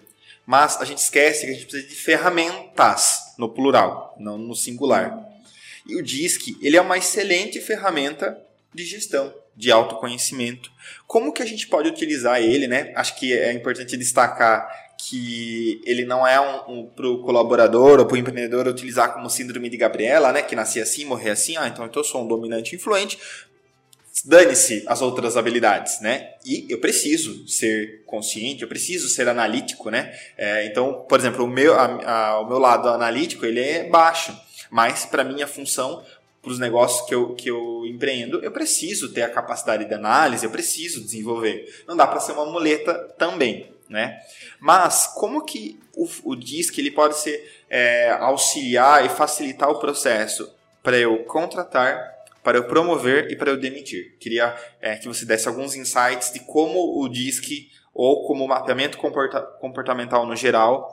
[0.46, 5.29] Mas a gente esquece que a gente precisa de ferramentas, no plural, não no singular.
[5.89, 8.38] E o DISC, ele é uma excelente ferramenta
[8.73, 10.71] de gestão, de autoconhecimento.
[11.08, 12.93] Como que a gente pode utilizar ele, né?
[12.95, 18.06] Acho que é importante destacar que ele não é um, um para o colaborador ou
[18.06, 20.41] para o empreendedor utilizar como síndrome de Gabriela, né?
[20.41, 21.58] Que nasci assim, morrer assim.
[21.58, 23.17] Ah, então eu sou um dominante influente.
[24.25, 26.32] Dane-se as outras habilidades, né?
[26.45, 30.13] E eu preciso ser consciente, eu preciso ser analítico, né?
[30.38, 34.38] É, então, por exemplo, o meu, a, a, o meu lado analítico ele é baixo.
[34.69, 36.03] Mas, para minha função,
[36.41, 40.45] para os negócios que eu, que eu empreendo, eu preciso ter a capacidade de análise,
[40.45, 41.84] eu preciso desenvolver.
[41.88, 44.19] Não dá para ser uma muleta também, né?
[44.60, 50.53] Mas como que o, o DISC ele pode ser é, auxiliar e facilitar o processo
[50.82, 54.17] para eu contratar, para eu promover e para eu demitir.
[54.19, 58.97] Queria é, que você desse alguns insights de como o DISC ou como o mapeamento
[58.97, 60.89] comporta comportamental no geral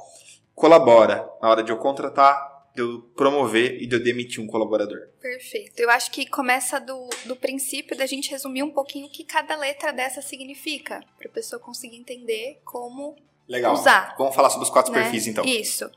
[0.54, 5.08] colabora na hora de eu contratar, de eu promover e de eu demitir um colaborador.
[5.20, 5.80] Perfeito.
[5.80, 9.56] Eu acho que começa do, do princípio da gente resumir um pouquinho o que cada
[9.56, 13.16] letra dessa significa, para a pessoa conseguir entender como
[13.48, 13.72] Legal.
[13.72, 14.14] usar.
[14.18, 15.02] Vamos falar sobre os quatro né?
[15.02, 15.44] perfis, então.
[15.44, 15.90] Isso.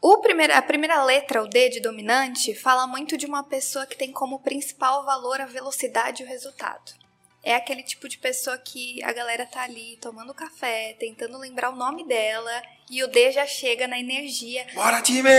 [0.00, 3.96] O primeiro, a primeira letra, o D de dominante, fala muito de uma pessoa que
[3.96, 6.99] tem como principal valor a velocidade e o resultado.
[7.42, 11.76] É aquele tipo de pessoa que a galera tá ali tomando café, tentando lembrar o
[11.76, 14.66] nome dela, e o D já chega na energia.
[14.74, 15.30] Bora, time!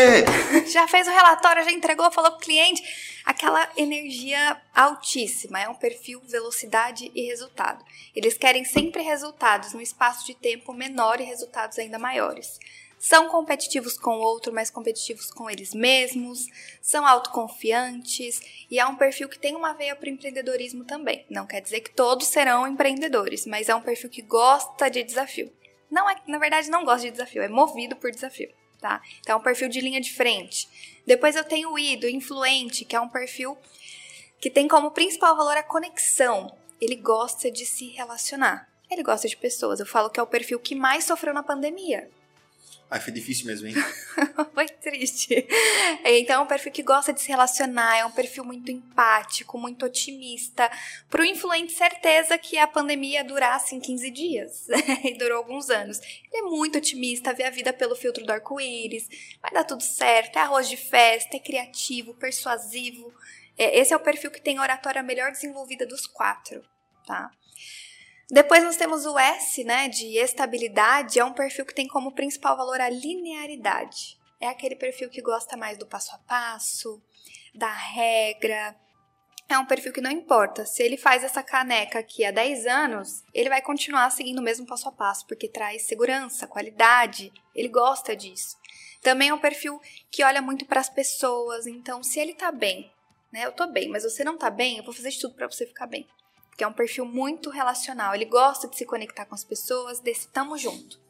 [0.72, 2.82] já fez o relatório, já entregou, falou pro cliente.
[3.24, 5.60] Aquela energia altíssima.
[5.60, 7.86] É um perfil velocidade e resultado.
[8.16, 12.58] Eles querem sempre resultados num espaço de tempo menor e resultados ainda maiores.
[13.02, 16.46] São competitivos com o outro, mas competitivos com eles mesmos,
[16.80, 21.26] são autoconfiantes e é um perfil que tem uma veia para o empreendedorismo também.
[21.28, 25.52] Não quer dizer que todos serão empreendedores, mas é um perfil que gosta de desafio.
[25.90, 29.02] Não é, na verdade, não gosta de desafio, é movido por desafio, tá?
[29.20, 30.70] Então é um perfil de linha de frente.
[31.04, 33.58] Depois eu tenho o I, do influente, que é um perfil
[34.40, 36.56] que tem como principal valor a conexão.
[36.80, 38.70] Ele gosta de se relacionar.
[38.92, 39.80] Ele gosta de pessoas.
[39.80, 42.08] Eu falo que é o perfil que mais sofreu na pandemia.
[42.92, 43.74] Ai, foi difícil mesmo, hein?
[44.54, 45.48] foi triste.
[46.04, 49.86] Então, é um perfil que gosta de se relacionar, é um perfil muito empático, muito
[49.86, 50.70] otimista.
[51.10, 54.68] Pro influente, certeza que a pandemia ia durar, assim, 15 dias.
[55.06, 56.02] e durou alguns anos.
[56.02, 59.08] Ele é muito otimista, vê a vida pelo filtro do arco-íris,
[59.42, 63.14] vai dar tudo certo, é arroz de festa, é criativo, persuasivo.
[63.58, 66.62] É, esse é o perfil que tem a oratória melhor desenvolvida dos quatro,
[67.08, 67.32] tá?
[68.32, 72.56] Depois nós temos o S, né, de estabilidade, é um perfil que tem como principal
[72.56, 74.18] valor a linearidade.
[74.40, 77.04] É aquele perfil que gosta mais do passo a passo,
[77.54, 78.74] da regra.
[79.50, 80.66] É um perfil que não importa.
[80.66, 84.66] Se ele faz essa caneca aqui há 10 anos, ele vai continuar seguindo o mesmo
[84.66, 87.34] passo a passo, porque traz segurança, qualidade.
[87.54, 88.56] Ele gosta disso.
[89.02, 91.68] Também é um perfil que olha muito para as pessoas.
[91.68, 92.90] Então, se ele tá bem,
[93.30, 93.46] né?
[93.46, 95.66] Eu tô bem, mas você não tá bem, eu vou fazer de tudo para você
[95.66, 96.08] ficar bem
[96.52, 98.14] porque é um perfil muito relacional.
[98.14, 101.02] Ele gosta de se conectar com as pessoas, desse tamo junto.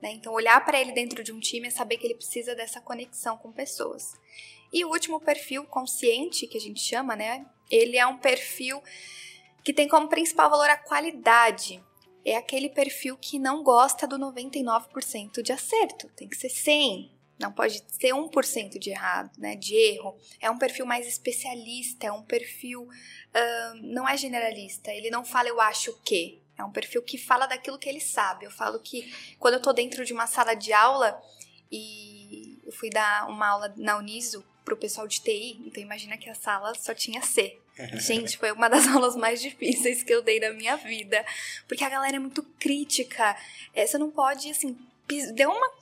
[0.00, 0.12] Né?
[0.12, 3.36] Então, olhar para ele dentro de um time é saber que ele precisa dessa conexão
[3.36, 4.12] com pessoas.
[4.72, 7.44] E o último perfil, consciente, que a gente chama, né?
[7.68, 8.80] Ele é um perfil
[9.64, 11.82] que tem como principal valor a qualidade.
[12.24, 16.08] É aquele perfil que não gosta do 99% de acerto.
[16.14, 17.10] Tem que ser 100,
[17.40, 20.16] não pode ser 1% de errado, né, de erro.
[20.38, 24.92] É um perfil mais especialista, é um perfil uh, não é generalista.
[24.92, 26.38] Ele não fala eu acho que.
[26.58, 28.44] É um perfil que fala daquilo que ele sabe.
[28.44, 31.18] Eu falo que quando eu tô dentro de uma sala de aula
[31.72, 36.28] e eu fui dar uma aula na Uniso pro pessoal de TI, então imagina que
[36.28, 37.58] a sala só tinha C.
[37.96, 41.24] Gente, foi uma das aulas mais difíceis que eu dei na minha vida,
[41.66, 43.34] porque a galera é muito crítica.
[43.74, 44.76] É, você não pode, assim,
[45.34, 45.80] deu uma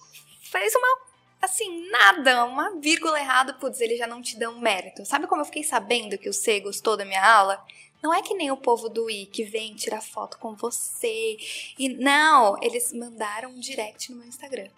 [0.48, 1.07] fez uma
[1.40, 5.04] assim, nada, uma vírgula errada, putz, eles já não te dão mérito.
[5.04, 7.64] Sabe como eu fiquei sabendo que o C gostou da minha aula?
[8.02, 11.36] Não é que nem o povo do I que vem tirar foto com você.
[11.78, 14.68] E não, eles mandaram um direct no meu Instagram.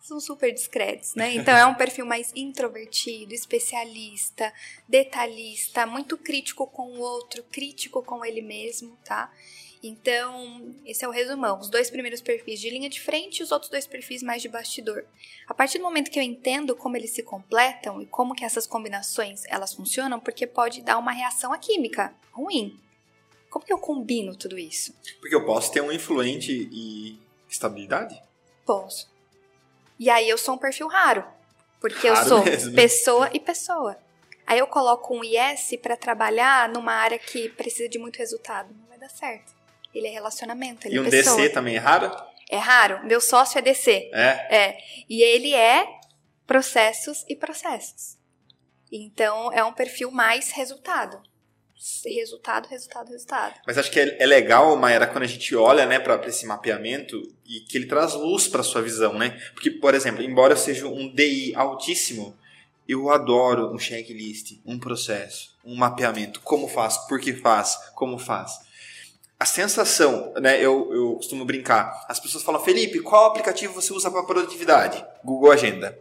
[0.00, 1.34] São super discretos, né?
[1.34, 4.52] Então é um perfil mais introvertido, especialista,
[4.88, 9.32] detalhista, muito crítico com o outro, crítico com ele mesmo, tá?
[9.86, 11.58] Então, esse é o resumão.
[11.58, 14.48] Os dois primeiros perfis de linha de frente e os outros dois perfis mais de
[14.48, 15.04] bastidor.
[15.46, 18.66] A partir do momento que eu entendo como eles se completam e como que essas
[18.66, 22.78] combinações elas funcionam, porque pode dar uma reação à química ruim.
[23.50, 24.94] Como que eu combino tudo isso?
[25.20, 27.18] Porque eu posso ter um influente e
[27.48, 28.20] estabilidade?
[28.64, 29.10] Posso.
[29.98, 31.24] E aí eu sou um perfil raro.
[31.80, 32.74] Porque Raro eu sou mesmo.
[32.74, 33.98] pessoa e pessoa.
[34.46, 38.74] Aí eu coloco um IS para trabalhar numa área que precisa de muito resultado.
[38.78, 39.55] Não vai dar certo.
[39.96, 41.36] Ele é relacionamento, ele E é um pessoa.
[41.36, 42.14] DC também é raro?
[42.50, 43.06] É raro.
[43.06, 44.10] Meu sócio é DC.
[44.12, 44.56] É.
[44.56, 44.78] É.
[45.08, 45.86] E ele é
[46.46, 48.18] processos e processos.
[48.92, 51.20] Então é um perfil mais resultado.
[52.04, 53.54] Resultado, resultado, resultado.
[53.66, 57.20] Mas acho que é, é legal, Maera, quando a gente olha né, para esse mapeamento
[57.44, 59.40] e que ele traz luz para sua visão, né?
[59.54, 62.36] Porque, por exemplo, embora eu seja um DI altíssimo,
[62.88, 66.40] eu adoro um checklist, um processo, um mapeamento.
[66.40, 68.65] Como faz, por que faz, como faz.
[69.38, 70.56] A sensação, né?
[70.56, 72.06] Eu, eu costumo brincar.
[72.08, 75.04] As pessoas falam, Felipe, qual aplicativo você usa para produtividade?
[75.22, 75.98] Google Agenda.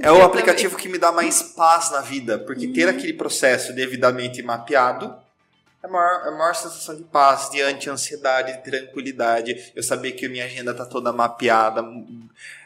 [0.00, 4.42] É o aplicativo que me dá mais paz na vida, porque ter aquele processo devidamente
[4.42, 5.14] mapeado
[5.82, 9.72] é a maior, é a maior sensação de paz, de anti-ansiedade, de tranquilidade.
[9.76, 11.84] Eu saber que a minha agenda tá toda mapeada,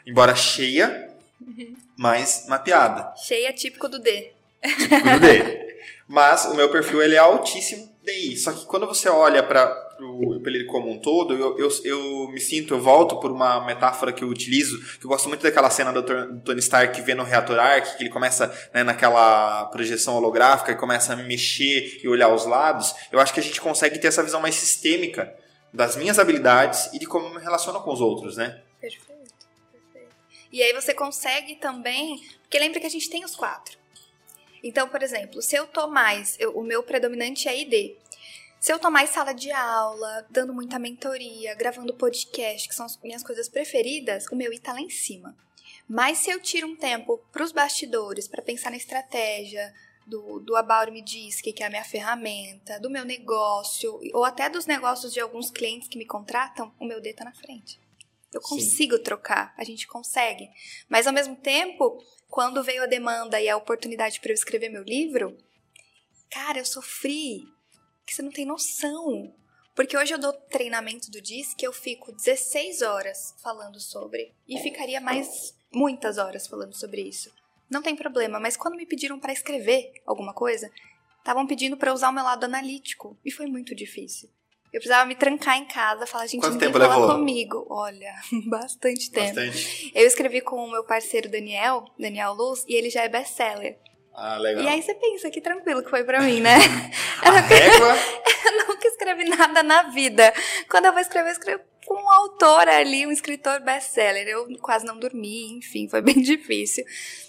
[0.07, 1.09] embora cheia,
[1.97, 3.13] mas mapeada.
[3.17, 4.31] Cheia típico do D.
[4.61, 5.69] Tudo bem.
[6.11, 8.37] Mas o meu perfil ele é altíssimo DI.
[8.37, 9.89] Só que quando você olha para
[10.45, 14.23] ele como um todo, eu, eu, eu, me sinto, eu volto por uma metáfora que
[14.23, 16.03] eu utilizo, que eu gosto muito daquela cena do,
[16.41, 21.13] Tony Stark vendo o reator Arc, que ele começa né, naquela projeção holográfica e começa
[21.13, 22.93] a mexer e olhar os lados.
[23.11, 25.35] Eu acho que a gente consegue ter essa visão mais sistêmica
[25.73, 28.61] das minhas habilidades e de como eu me relaciono com os outros, né?
[28.81, 30.15] Perfeito, perfeito.
[30.51, 33.78] E aí você consegue também, porque lembra que a gente tem os quatro.
[34.63, 37.97] Então, por exemplo, se eu tô mais, eu, o meu predominante é ID.
[38.59, 42.97] Se eu tô mais sala de aula, dando muita mentoria, gravando podcast, que são as
[43.01, 45.35] minhas coisas preferidas, o meu I tá lá em cima.
[45.87, 49.73] Mas se eu tiro um tempo para os bastidores, para pensar na estratégia,
[50.09, 54.49] do, do About Me Diz, que é a minha ferramenta, do meu negócio, ou até
[54.49, 57.79] dos negócios de alguns clientes que me contratam, o meu D tá na frente.
[58.33, 59.03] Eu consigo Sim.
[59.03, 60.49] trocar, a gente consegue.
[60.87, 64.83] Mas ao mesmo tempo, quando veio a demanda e a oportunidade para eu escrever meu
[64.83, 65.37] livro,
[66.31, 67.43] cara, eu sofri.
[68.05, 69.35] Que você não tem noção.
[69.75, 74.33] Porque hoje eu dou treinamento do DIS que eu fico 16 horas falando sobre.
[74.47, 77.31] E ficaria mais muitas horas falando sobre isso
[77.69, 80.71] não tem problema, mas quando me pediram para escrever alguma coisa,
[81.19, 84.29] estavam pedindo para usar o meu lado analítico e foi muito difícil.
[84.71, 87.15] Eu precisava me trancar em casa, falar, gente, Quanto ninguém tempo fala levou?
[87.17, 87.65] comigo.
[87.69, 88.13] Olha,
[88.47, 89.35] bastante tempo.
[89.35, 89.91] Bastante.
[89.95, 93.77] Eu escrevi com o meu parceiro Daniel, Daniel Luz, e ele já é best-seller.
[94.13, 94.63] Ah, legal.
[94.63, 96.57] E aí você pensa que tranquilo que foi pra mim, né?
[97.23, 97.95] A eu, régua...
[98.45, 100.33] eu nunca escrevi nada na vida.
[100.69, 104.27] Quando eu vou escrever, eu escrevo com um autor ali, um escritor best-seller.
[104.27, 106.85] Eu quase não dormi, enfim, foi bem difícil.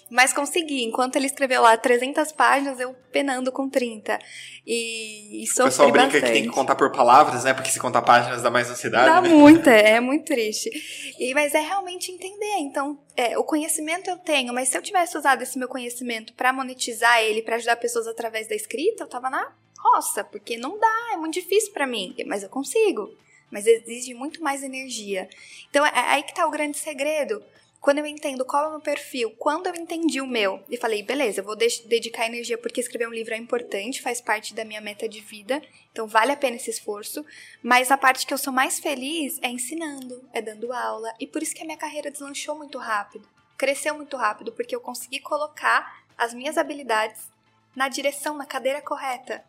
[0.07, 0.83] Mas consegui.
[0.83, 4.19] Enquanto ele escreveu lá 300 páginas, eu penando com 30.
[4.67, 6.25] E, e sofri O pessoal brinca bastante.
[6.25, 7.55] que tem que contar por palavras, né?
[7.55, 9.07] Porque se contar páginas dá mais ansiedade.
[9.07, 9.29] Dá né?
[9.29, 10.69] muito, é, é muito triste.
[11.17, 12.57] E, mas é realmente entender.
[12.59, 16.53] Então, é, o conhecimento eu tenho, mas se eu tivesse usado esse meu conhecimento para
[16.53, 21.13] monetizar ele, para ajudar pessoas através da escrita, eu tava na roça, porque não dá,
[21.13, 22.13] é muito difícil para mim.
[22.27, 23.09] Mas eu consigo.
[23.51, 25.29] Mas exige muito mais energia.
[25.69, 27.43] Então, é, é aí que tá o grande segredo
[27.81, 31.01] quando eu entendo qual é o meu perfil, quando eu entendi o meu e falei,
[31.01, 34.63] beleza, eu vou de dedicar energia porque escrever um livro é importante, faz parte da
[34.63, 35.59] minha meta de vida,
[35.91, 37.25] então vale a pena esse esforço,
[37.63, 41.41] mas a parte que eu sou mais feliz é ensinando, é dando aula, e por
[41.41, 46.03] isso que a minha carreira deslanchou muito rápido, cresceu muito rápido, porque eu consegui colocar
[46.15, 47.31] as minhas habilidades
[47.75, 49.43] na direção, na cadeira correta.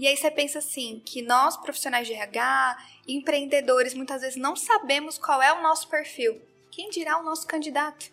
[0.00, 5.18] E aí você pensa assim, que nós profissionais de RH, empreendedores, muitas vezes não sabemos
[5.18, 6.40] qual é o nosso perfil.
[6.70, 8.10] Quem dirá o nosso candidato?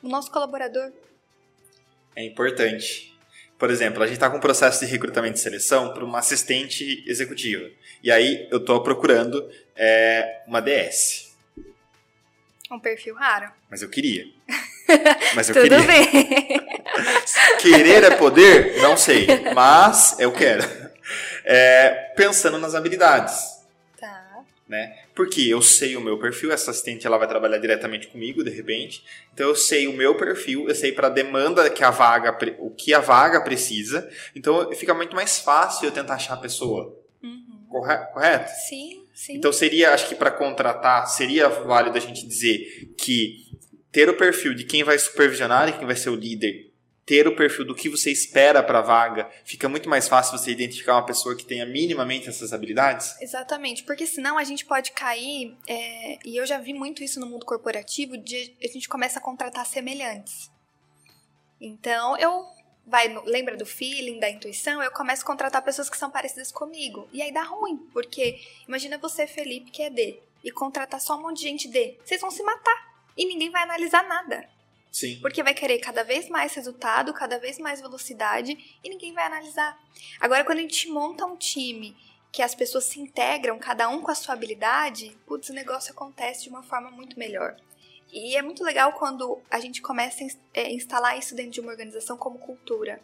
[0.00, 0.92] O nosso colaborador?
[2.14, 3.12] É importante.
[3.58, 7.02] Por exemplo, a gente está com um processo de recrutamento de seleção para uma assistente
[7.04, 7.68] executiva.
[8.00, 11.34] E aí eu estou procurando é, uma DS.
[12.70, 13.50] Um perfil raro.
[13.68, 14.24] Mas eu queria.
[15.34, 15.86] Mas eu Tudo queria.
[15.86, 16.60] bem.
[17.60, 18.80] Querer é poder?
[18.80, 19.26] Não sei.
[19.54, 20.64] Mas eu quero.
[21.44, 23.56] É, pensando nas habilidades
[24.68, 24.98] né?
[25.14, 29.04] Porque eu sei o meu perfil, essa assistente ela vai trabalhar diretamente comigo de repente.
[29.32, 32.70] Então eu sei o meu perfil, eu sei para a demanda que a vaga, o
[32.70, 34.08] que a vaga precisa.
[34.34, 36.98] Então fica muito mais fácil eu tentar achar a pessoa.
[37.22, 37.66] Uhum.
[37.68, 38.50] Correto?
[38.68, 39.36] Sim, sim.
[39.36, 43.46] Então seria, acho que para contratar, seria válido a gente dizer que
[43.96, 46.70] ter o perfil de quem vai supervisionar e quem vai ser o líder
[47.06, 50.50] ter o perfil do que você espera para a vaga, fica muito mais fácil você
[50.50, 53.14] identificar uma pessoa que tenha minimamente essas habilidades?
[53.22, 57.26] Exatamente, porque senão a gente pode cair, é, e eu já vi muito isso no
[57.26, 60.50] mundo corporativo, de a gente começa a contratar semelhantes.
[61.60, 62.44] Então, eu
[62.84, 67.08] vai, lembra do feeling, da intuição, eu começo a contratar pessoas que são parecidas comigo.
[67.12, 71.22] E aí dá ruim, porque imagina você, Felipe, que é D, e contratar só um
[71.22, 71.98] monte de gente D.
[72.04, 72.95] Vocês vão se matar.
[73.16, 74.48] E ninguém vai analisar nada.
[74.92, 75.18] Sim.
[75.20, 79.78] Porque vai querer cada vez mais resultado, cada vez mais velocidade e ninguém vai analisar.
[80.20, 81.96] Agora, quando a gente monta um time
[82.32, 86.44] que as pessoas se integram, cada um com a sua habilidade, putz, o negócio acontece
[86.44, 87.56] de uma forma muito melhor.
[88.12, 91.72] E é muito legal quando a gente começa a é, instalar isso dentro de uma
[91.72, 93.00] organização como cultura.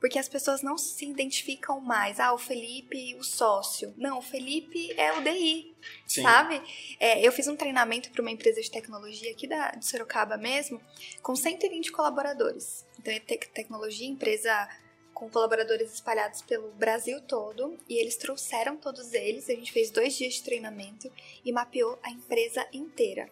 [0.00, 2.18] Porque as pessoas não se identificam mais.
[2.18, 3.92] Ah, o Felipe, o sócio.
[3.98, 6.22] Não, o Felipe é o DI, Sim.
[6.22, 6.62] sabe?
[6.98, 10.80] É, eu fiz um treinamento para uma empresa de tecnologia aqui da, de Sorocaba mesmo,
[11.22, 12.86] com 120 colaboradores.
[12.98, 14.68] Então, é te tecnologia, empresa
[15.12, 17.78] com colaboradores espalhados pelo Brasil todo.
[17.86, 19.50] E eles trouxeram todos eles.
[19.50, 21.12] A gente fez dois dias de treinamento
[21.44, 23.28] e mapeou a empresa inteira.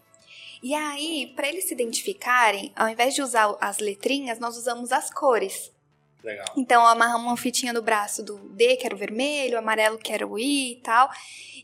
[0.63, 5.09] E aí, para eles se identificarem, ao invés de usar as letrinhas, nós usamos as
[5.09, 5.73] cores.
[6.23, 6.47] Legal.
[6.57, 10.27] Então, amarramos uma fitinha no braço do D, que era o vermelho, amarelo, que era
[10.27, 11.09] o I e tal.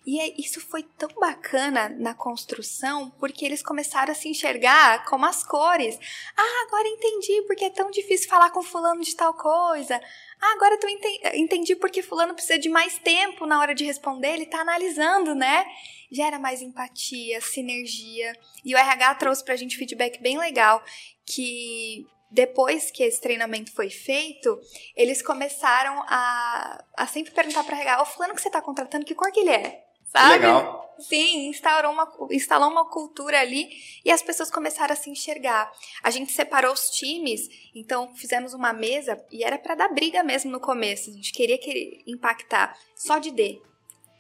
[0.07, 5.25] E é, isso foi tão bacana na construção, porque eles começaram a se enxergar como
[5.25, 5.99] as cores.
[6.37, 10.01] Ah, agora entendi porque é tão difícil falar com fulano de tal coisa.
[10.41, 14.47] Ah, agora eu entendi porque fulano precisa de mais tempo na hora de responder, ele
[14.47, 15.65] tá analisando, né?
[16.13, 18.39] Gera mais empatia, sinergia.
[18.63, 20.85] E o RH trouxe pra gente feedback bem legal,
[21.25, 24.61] que depois que esse treinamento foi feito,
[24.97, 29.15] eles começaram a, a sempre perguntar para RH, o fulano que você está contratando, que
[29.15, 29.85] cor que ele é?
[30.05, 30.35] Sabe?
[30.35, 30.85] Que legal.
[30.99, 33.69] Sim, instaurou uma, instalou uma cultura ali
[34.05, 35.71] e as pessoas começaram a se enxergar.
[36.03, 40.51] A gente separou os times, então fizemos uma mesa e era para dar briga mesmo
[40.51, 41.11] no começo.
[41.11, 43.61] A gente queria que impactar só de D.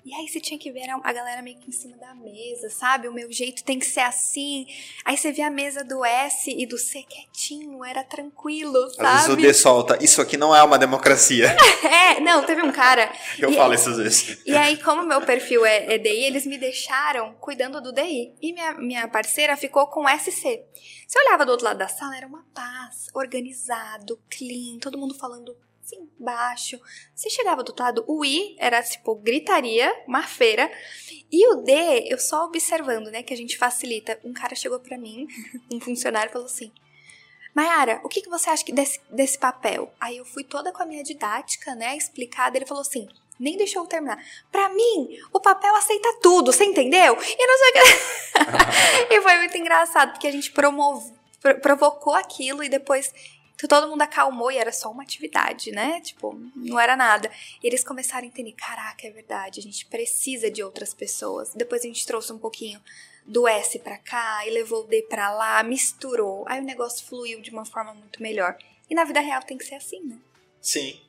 [0.05, 3.09] E aí você tinha que ver a galera meio que em cima da mesa, sabe?
[3.09, 4.67] O meu jeito tem que ser assim.
[5.03, 9.09] Aí você vê a mesa do S e do C quietinho, era tranquilo, sabe?
[9.09, 11.57] Às vezes o D solta, isso aqui não é uma democracia.
[11.83, 13.11] é, não, teve um cara...
[13.39, 14.43] Eu falo isso às vezes.
[14.45, 18.35] E aí, como meu perfil é, é DI, eles me deixaram cuidando do DI.
[18.43, 20.63] E minha, minha parceira ficou com SC.
[21.07, 25.57] Você olhava do outro lado da sala, era uma paz, organizado, clean, todo mundo falando
[25.85, 26.81] assim, baixo.
[27.15, 30.71] Você chegava do outro lado, o I era tipo gritaria, uma feira.
[31.31, 34.19] E o D, eu só observando, né, que a gente facilita.
[34.25, 35.29] Um cara chegou para mim,
[35.71, 36.73] um funcionário, falou assim:
[37.55, 39.93] Mayara, o que, que você acha desse, desse papel?
[40.01, 42.57] Aí eu fui toda com a minha didática, né, explicada.
[42.57, 43.07] Ele falou assim:
[43.39, 44.19] nem deixou eu terminar.
[44.51, 47.17] Pra mim, o papel aceita tudo, você entendeu?
[47.21, 49.15] E não sei o que.
[49.15, 51.13] e foi muito engraçado, porque a gente promove,
[51.61, 53.13] provocou aquilo e depois
[53.55, 56.01] então todo mundo acalmou e era só uma atividade, né?
[56.01, 57.31] Tipo, não era nada.
[57.63, 61.55] E eles começaram a entender: caraca, é verdade, a gente precisa de outras pessoas.
[61.55, 62.83] Depois a gente trouxe um pouquinho
[63.25, 66.45] do S para cá e levou o D para lá, misturou.
[66.49, 68.57] Aí o negócio fluiu de uma forma muito melhor.
[68.91, 70.19] E na vida real tem que ser assim, né?
[70.61, 71.01] Sim.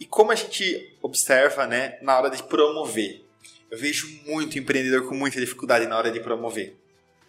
[0.00, 3.24] E como a gente observa, né, na hora de promover?
[3.70, 6.76] Eu vejo muito empreendedor com muita dificuldade na hora de promover.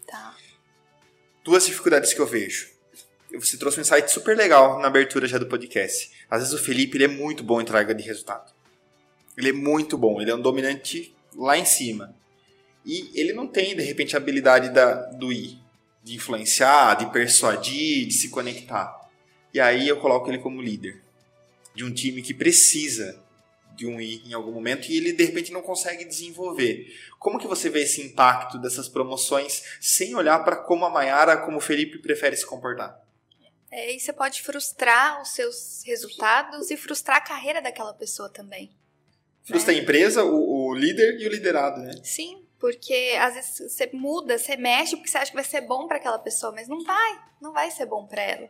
[0.08, 0.36] Tá.
[1.44, 2.79] Duas dificuldades que eu vejo
[3.46, 6.12] você trouxe um insight super legal na abertura já do podcast.
[6.30, 8.52] Às vezes o Felipe ele é muito bom em entrega de resultado.
[9.38, 12.16] Ele é muito bom, ele é um dominante lá em cima.
[12.86, 15.60] E ele não tem, de repente, a habilidade da, do I,
[16.04, 19.00] de influenciar, de persuadir, de se conectar.
[19.54, 21.02] E aí eu coloco ele como líder
[21.74, 23.24] de um time que precisa
[23.76, 26.94] de um I em algum momento e ele de repente não consegue desenvolver.
[27.18, 31.58] Como que você vê esse impacto dessas promoções sem olhar para como a Mayara, como
[31.58, 33.00] o Felipe prefere se comportar?
[33.72, 38.72] É, e você pode frustrar os seus resultados e frustrar a carreira daquela pessoa também.
[39.44, 39.80] Frustra né?
[39.80, 41.92] a empresa, o, o, líder e o liderado, né?
[42.04, 45.88] Sim, porque às vezes você muda, você mexe porque você acha que vai ser bom
[45.88, 48.50] para aquela pessoa, mas não vai, não vai ser bom para ela.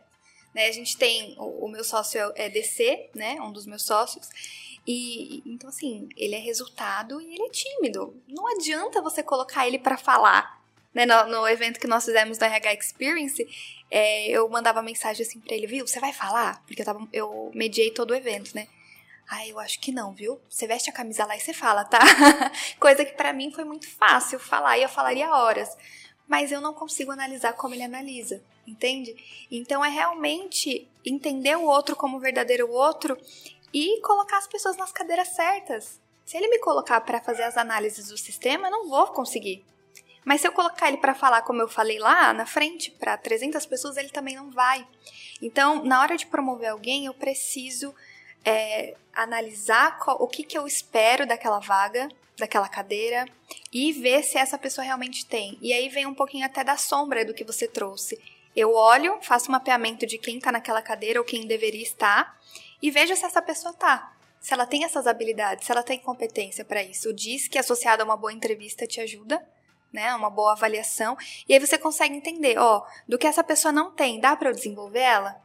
[0.54, 0.66] Né?
[0.66, 3.40] A gente tem, o, o meu sócio é DC, né?
[3.40, 4.28] Um dos meus sócios.
[4.86, 8.20] E então assim, ele é resultado e ele é tímido.
[8.26, 10.59] Não adianta você colocar ele para falar.
[10.92, 13.48] Né, no, no, evento que nós fizemos da RH Experience,
[13.90, 15.86] é, eu mandava mensagem assim pra ele, viu?
[15.86, 16.62] Você vai falar?
[16.66, 18.66] Porque eu, tava, eu mediei todo o evento, né?
[19.28, 20.40] Ah, eu acho que não, viu?
[20.48, 22.00] Você veste a camisa lá e você fala, tá?
[22.80, 25.68] Coisa que para mim foi muito fácil falar e eu falaria horas.
[26.26, 29.14] Mas eu não consigo analisar como ele analisa, entende?
[29.48, 33.16] Então é realmente entender o outro como verdadeiro outro
[33.72, 36.00] e colocar as pessoas nas cadeiras certas.
[36.24, 39.64] Se ele me colocar para fazer as análises do sistema, eu não vou conseguir.
[40.24, 43.64] Mas se eu colocar ele para falar como eu falei lá na frente para 300
[43.66, 44.86] pessoas, ele também não vai.
[45.40, 47.94] Então, na hora de promover alguém, eu preciso
[48.44, 53.26] é, analisar qual, o que, que eu espero daquela vaga, daquela cadeira
[53.72, 55.58] e ver se essa pessoa realmente tem.
[55.60, 58.18] E aí vem um pouquinho até da sombra do que você trouxe.
[58.54, 62.38] Eu olho, faço um mapeamento de quem está naquela cadeira ou quem deveria estar
[62.82, 64.12] e vejo se essa pessoa está.
[64.40, 67.10] Se ela tem essas habilidades, se ela tem competência para isso.
[67.10, 69.40] O diz que associado a uma boa entrevista te ajuda
[69.92, 70.14] né?
[70.14, 71.16] Uma boa avaliação.
[71.48, 74.54] E aí você consegue entender, ó, do que essa pessoa não tem, dá para eu
[74.54, 75.36] desenvolver ela?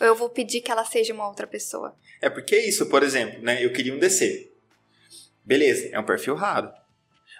[0.00, 1.94] Ou eu vou pedir que ela seja uma outra pessoa?
[2.20, 3.64] É porque é isso, por exemplo, né?
[3.64, 4.50] Eu queria um DC.
[5.44, 6.70] Beleza, é um perfil raro.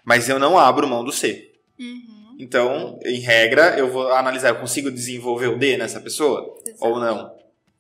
[0.04, 1.52] Mas eu não abro mão do C.
[1.78, 2.36] Uhum.
[2.38, 6.58] Então, em regra, eu vou analisar, eu consigo desenvolver o D nessa pessoa?
[6.66, 6.84] Exato.
[6.84, 7.32] Ou não?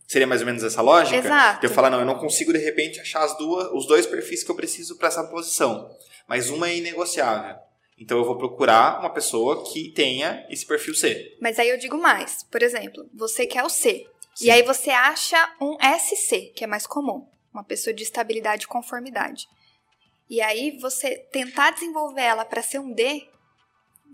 [0.06, 1.16] Seria mais ou menos essa lógica?
[1.16, 1.60] Exato.
[1.60, 4.44] De eu falar, não, eu não consigo de repente achar as duas, os dois perfis
[4.44, 5.90] que eu preciso para essa posição.
[6.28, 7.56] Mas uma é inegociável.
[8.02, 11.36] Então eu vou procurar uma pessoa que tenha esse perfil C.
[11.40, 12.42] Mas aí eu digo mais.
[12.42, 14.08] Por exemplo, você quer o C.
[14.34, 14.46] Sim.
[14.46, 17.28] E aí você acha um SC, que é mais comum.
[17.54, 19.46] Uma pessoa de estabilidade e conformidade.
[20.28, 23.28] E aí você tentar desenvolver ela para ser um D,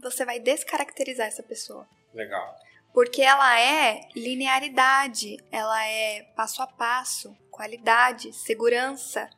[0.02, 1.88] você vai descaracterizar essa pessoa.
[2.12, 2.56] Legal.
[2.92, 9.30] Porque ela é linearidade, ela é passo a passo, qualidade, segurança.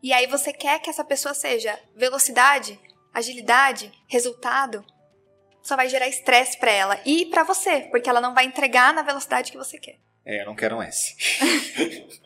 [0.00, 2.78] E aí você quer que essa pessoa seja velocidade,
[3.18, 4.84] agilidade, resultado,
[5.62, 9.02] só vai gerar estresse para ela e para você, porque ela não vai entregar na
[9.02, 9.98] velocidade que você quer.
[10.24, 11.14] É, eu não quero um S.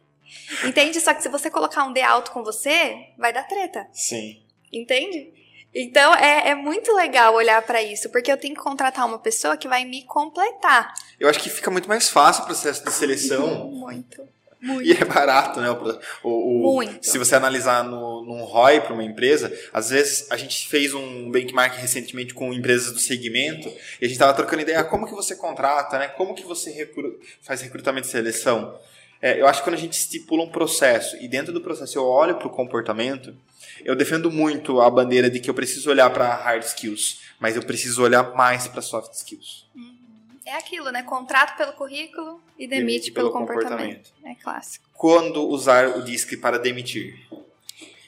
[0.65, 1.01] Entende?
[1.01, 3.87] Só que se você colocar um D alto com você, vai dar treta.
[3.93, 4.43] Sim.
[4.73, 5.33] Entende?
[5.75, 9.57] Então é, é muito legal olhar para isso, porque eu tenho que contratar uma pessoa
[9.57, 10.93] que vai me completar.
[11.19, 13.67] Eu acho que fica muito mais fácil o processo de seleção.
[13.73, 14.29] muito.
[14.63, 14.89] Muito.
[14.89, 15.69] E é barato, né?
[16.23, 16.29] O,
[16.71, 17.05] o, Muito.
[17.05, 21.29] Se você analisar no, num ROI para uma empresa, às vezes a gente fez um
[21.33, 25.35] benchmark recentemente com empresas do segmento e a gente estava trocando ideia como que você
[25.35, 26.07] contrata, né?
[26.09, 28.79] Como que você recru faz recrutamento e seleção.
[29.21, 32.05] É, eu acho que quando a gente estipula um processo e dentro do processo eu
[32.05, 33.35] olho para o comportamento,
[33.85, 37.63] eu defendo muito a bandeira de que eu preciso olhar para hard skills, mas eu
[37.63, 39.67] preciso olhar mais para soft skills.
[39.75, 39.92] Uhum.
[40.53, 41.03] É aquilo, né?
[41.03, 44.11] Contrato pelo currículo e demite, demite pelo, pelo comportamento.
[44.11, 44.39] comportamento.
[44.39, 44.87] É clássico.
[44.93, 47.27] Quando usar o DISC para demitir?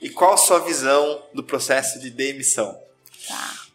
[0.02, 2.78] E qual a sua visão do processo de demissão?
[3.26, 3.66] Tá.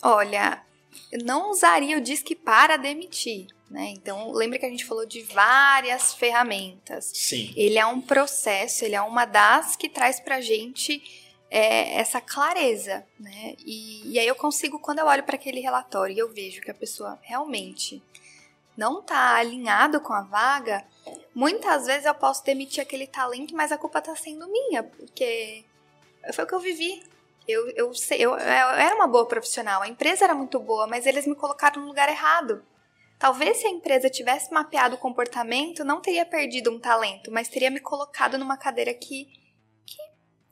[0.00, 0.62] Olha,
[1.10, 3.48] eu não usaria o DISC para demitir.
[3.68, 3.88] Né?
[3.96, 7.10] Então, lembra que a gente falou de várias ferramentas.
[7.12, 7.52] Sim.
[7.56, 11.02] Ele é um processo, ele é uma das que traz pra gente
[11.50, 13.54] é, essa clareza, né?
[13.64, 16.70] E, e aí eu consigo, quando eu olho para aquele relatório e eu vejo que
[16.70, 18.02] a pessoa realmente
[18.76, 20.84] não está alinhado com a vaga,
[21.34, 25.64] muitas vezes eu posso demitir aquele talento, mas a culpa está sendo minha, porque
[26.32, 27.02] foi o que eu vivi.
[27.48, 31.06] Eu, eu, sei, eu, eu era uma boa profissional, a empresa era muito boa, mas
[31.06, 32.62] eles me colocaram no lugar errado.
[33.18, 37.70] Talvez se a empresa tivesse mapeado o comportamento, não teria perdido um talento, mas teria
[37.70, 39.28] me colocado numa cadeira que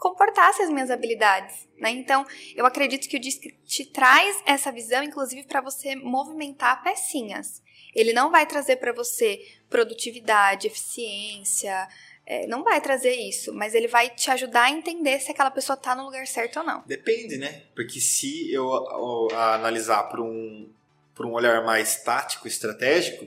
[0.05, 1.89] comportasse as minhas habilidades, né?
[1.89, 7.63] Então, eu acredito que o DISC te traz essa visão, inclusive, para você movimentar pecinhas.
[7.95, 9.41] Ele não vai trazer para você
[9.71, 11.89] produtividade, eficiência,
[12.27, 15.75] é, não vai trazer isso, mas ele vai te ajudar a entender se aquela pessoa
[15.75, 16.83] está no lugar certo ou não.
[16.87, 17.63] Depende, né?
[17.75, 20.69] Porque se eu, eu, analisar por um,
[21.15, 23.27] por um olhar mais tático, estratégico,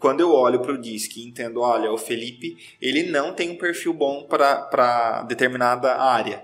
[0.00, 3.58] quando eu olho para o DISC e entendo, olha, o Felipe, ele não tem um
[3.58, 6.42] perfil bom para determinada área.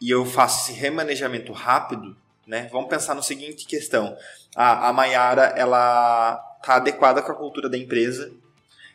[0.00, 2.16] E eu faço esse remanejamento rápido,
[2.46, 2.68] né?
[2.72, 4.16] Vamos pensar no seguinte questão.
[4.54, 8.32] A, a Mayara, ela tá adequada com a cultura da empresa,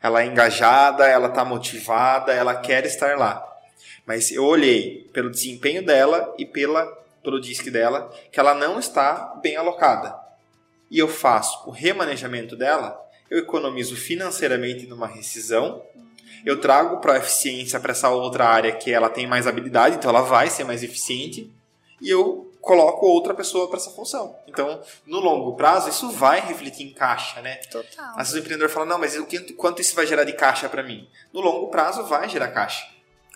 [0.04, 3.48] ela é engajada, ela tá motivada, ela quer estar lá.
[4.06, 6.86] Mas eu olhei pelo desempenho dela e pela,
[7.24, 10.20] pelo DISC dela que ela não está bem alocada.
[10.90, 13.00] E eu faço o remanejamento dela
[13.32, 15.82] eu economizo financeiramente numa rescisão,
[16.46, 20.10] eu trago para a eficiência para essa outra área que ela tem mais habilidade, então
[20.10, 21.50] ela vai ser mais eficiente,
[22.02, 24.36] e eu coloco outra pessoa para essa função.
[24.48, 27.56] Então, no longo prazo, isso vai refletir em caixa, né?
[27.72, 28.12] Total.
[28.12, 29.18] Às vezes o empreendedor fala, não, mas
[29.56, 31.08] quanto isso vai gerar de caixa para mim?
[31.32, 32.86] No longo prazo, vai gerar caixa.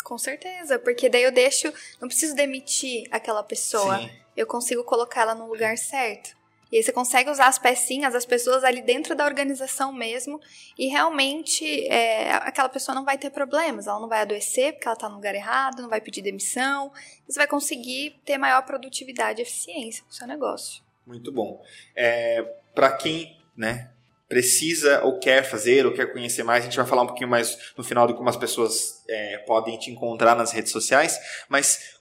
[0.03, 1.71] Com certeza, porque daí eu deixo,
[2.01, 4.11] não preciso demitir aquela pessoa, Sim.
[4.35, 6.34] eu consigo colocar ela no lugar certo.
[6.71, 10.39] E aí você consegue usar as pecinhas, as pessoas ali dentro da organização mesmo,
[10.77, 14.95] e realmente é, aquela pessoa não vai ter problemas, ela não vai adoecer porque ela
[14.95, 16.91] está no lugar errado, não vai pedir demissão,
[17.27, 20.83] você vai conseguir ter maior produtividade e eficiência com o seu negócio.
[21.05, 21.63] Muito bom.
[21.95, 22.41] É,
[22.73, 23.91] Para quem né,
[24.27, 27.73] precisa ou quer fazer ou quer conhecer mais, a gente vai falar um pouquinho mais
[27.77, 31.94] no final de como as pessoas é, podem te encontrar nas redes sociais, mas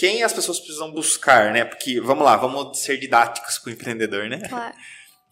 [0.00, 1.62] quem as pessoas precisam buscar, né?
[1.62, 4.40] Porque, vamos lá, vamos ser didáticos com o empreendedor, né?
[4.48, 4.74] Claro.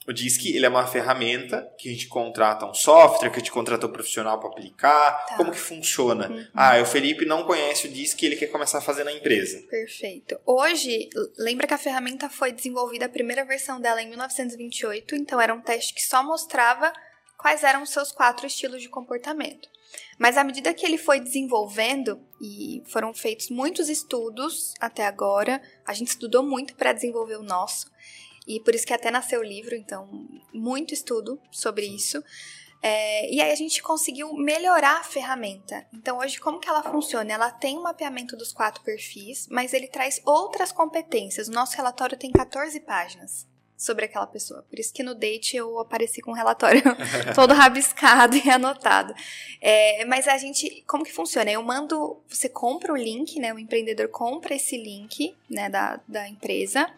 [0.07, 3.53] O DISC, ele é uma ferramenta que a gente contrata um software, que a gente
[3.53, 5.27] contrata um profissional para aplicar.
[5.27, 5.37] Tá.
[5.37, 6.31] Como que funciona?
[6.31, 6.47] Uhum.
[6.55, 9.61] Ah, o Felipe não conhece o DISC e ele quer começar a fazer na empresa.
[9.69, 10.41] Perfeito.
[10.47, 15.53] Hoje, lembra que a ferramenta foi desenvolvida, a primeira versão dela em 1928, então era
[15.53, 16.91] um teste que só mostrava
[17.37, 19.69] quais eram os seus quatro estilos de comportamento.
[20.19, 25.95] Mas à medida que ele foi desenvolvendo, e foram feitos muitos estudos até agora, a
[25.95, 27.91] gente estudou muito para desenvolver o nosso,
[28.47, 30.09] e por isso que até nasceu o livro, então,
[30.53, 32.23] muito estudo sobre isso.
[32.81, 35.87] É, e aí a gente conseguiu melhorar a ferramenta.
[35.93, 37.33] Então hoje como que ela funciona?
[37.33, 41.49] Ela tem um mapeamento dos quatro perfis, mas ele traz outras competências.
[41.49, 43.47] O nosso relatório tem 14 páginas
[43.79, 44.65] sobre aquela pessoa.
[44.69, 46.83] Por isso que no date eu apareci com um relatório
[47.33, 49.15] todo rabiscado e anotado.
[49.61, 51.49] É, mas a gente, como que funciona?
[51.49, 53.55] Eu mando, você compra o link, né?
[53.55, 56.91] O empreendedor compra esse link, né, da, da empresa.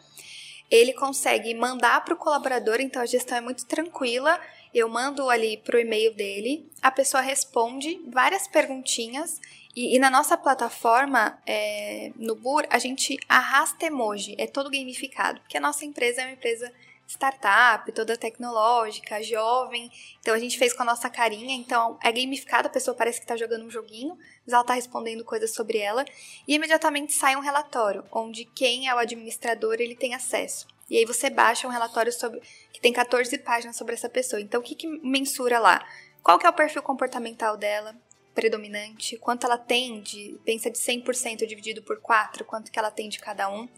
[0.71, 4.41] Ele consegue mandar para o colaborador, então a gestão é muito tranquila.
[4.73, 9.39] Eu mando ali para o e-mail dele, a pessoa responde várias perguntinhas
[9.75, 15.41] e, e, na nossa plataforma, é, no BUR, a gente arrasta emoji, é todo gamificado,
[15.41, 16.73] porque a nossa empresa é uma empresa
[17.11, 19.91] startup, toda tecnológica, jovem.
[20.21, 23.25] Então a gente fez com a nossa carinha, então é gamificado, a pessoa parece que
[23.25, 24.17] está jogando um joguinho,
[24.47, 26.05] mas ela está respondendo coisas sobre ela,
[26.47, 30.69] e imediatamente sai um relatório, onde quem é o administrador ele tem acesso.
[30.89, 32.41] E aí você baixa um relatório sobre
[32.73, 34.41] que tem 14 páginas sobre essa pessoa.
[34.41, 35.85] Então o que, que mensura lá?
[36.23, 37.95] Qual que é o perfil comportamental dela?
[38.35, 43.09] Predominante, quanto ela tem de, pensa de 100% dividido por 4, quanto que ela tem
[43.09, 43.69] de cada um.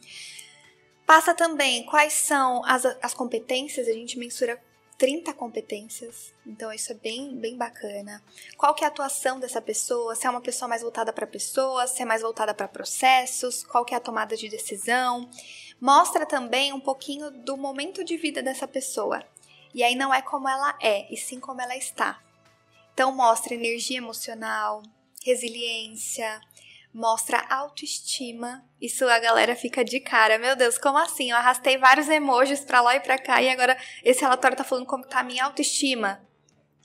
[1.07, 4.61] Passa também quais são as, as competências, a gente mensura
[4.99, 8.23] 30 competências, então isso é bem, bem bacana.
[8.57, 10.15] Qual que é a atuação dessa pessoa?
[10.15, 13.85] Se é uma pessoa mais voltada para pessoas, se é mais voltada para processos, qual
[13.85, 15.29] que é a tomada de decisão.
[15.81, 19.25] Mostra também um pouquinho do momento de vida dessa pessoa.
[19.75, 22.23] E aí não é como ela é, e sim como ela está.
[22.95, 24.83] Então mostra energia emocional,
[25.25, 26.41] resiliência,
[26.93, 28.65] mostra autoestima.
[28.81, 30.39] Isso a galera fica de cara.
[30.39, 31.31] Meu Deus, como assim?
[31.31, 34.87] Eu arrastei vários emojis para lá e para cá e agora esse relatório tá falando
[34.87, 36.21] como tá a minha autoestima.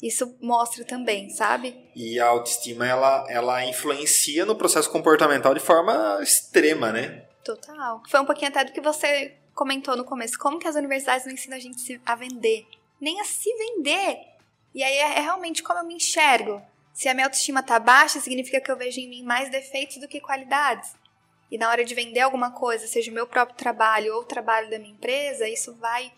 [0.01, 1.75] Isso mostra também, sabe?
[1.95, 7.25] E a autoestima ela ela influencia no processo comportamental de forma extrema, né?
[7.43, 8.01] Total.
[8.09, 10.37] Foi um pouquinho até do que você comentou no começo.
[10.37, 12.67] Como que as universidades não ensinam a gente a vender?
[13.01, 14.36] Nem a se vender.
[14.77, 16.61] E aí é, é realmente como eu me enxergo.
[16.93, 20.07] Se a minha autoestima tá baixa, significa que eu vejo em mim mais defeitos do
[20.07, 20.93] que qualidades.
[21.49, 24.69] E na hora de vender alguma coisa, seja o meu próprio trabalho ou o trabalho
[24.69, 26.13] da minha empresa, isso vai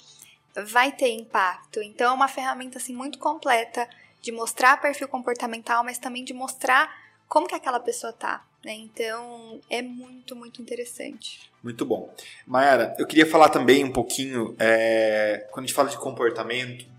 [0.54, 1.82] vai ter impacto.
[1.82, 3.88] Então é uma ferramenta assim muito completa
[4.22, 6.94] de mostrar perfil comportamental, mas também de mostrar
[7.30, 8.46] como que aquela pessoa tá.
[8.66, 8.74] Né?
[8.74, 11.50] Então é muito, muito interessante.
[11.64, 12.14] Muito bom.
[12.46, 16.99] Mayara, eu queria falar também um pouquinho, é, quando a gente fala de comportamento,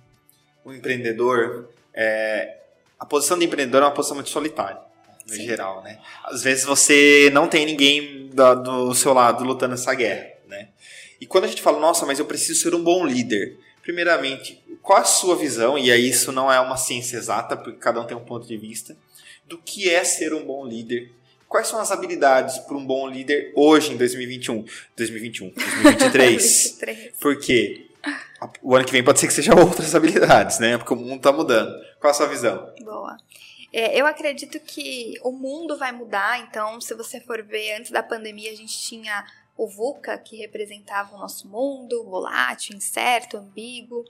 [0.65, 2.59] o empreendedor, é,
[2.99, 4.81] a posição de empreendedor é uma posição muito solitária,
[5.27, 5.45] no Sim.
[5.45, 5.99] geral, né?
[6.25, 10.69] Às vezes você não tem ninguém do, do seu lado lutando essa guerra, né?
[11.21, 14.99] E quando a gente fala, nossa, mas eu preciso ser um bom líder, primeiramente, qual
[14.99, 18.17] a sua visão, e aí isso não é uma ciência exata, porque cada um tem
[18.17, 18.97] um ponto de vista,
[19.47, 21.13] do que é ser um bom líder
[21.51, 24.65] Quais são as habilidades para um bom líder hoje em 2021,
[24.97, 26.79] 2021, 2023?
[27.19, 27.90] Porque
[28.63, 30.79] o ano que vem pode ser que seja outras habilidades, né?
[30.79, 31.73] Porque o mundo está mudando.
[32.01, 32.73] Qual a sua visão?
[32.83, 33.17] Boa.
[33.73, 38.03] É, eu acredito que o mundo vai mudar, então, se você for ver, antes da
[38.03, 39.25] pandemia a gente tinha
[39.57, 44.05] o VUCA, que representava o nosso mundo, volátil, incerto, ambíguo.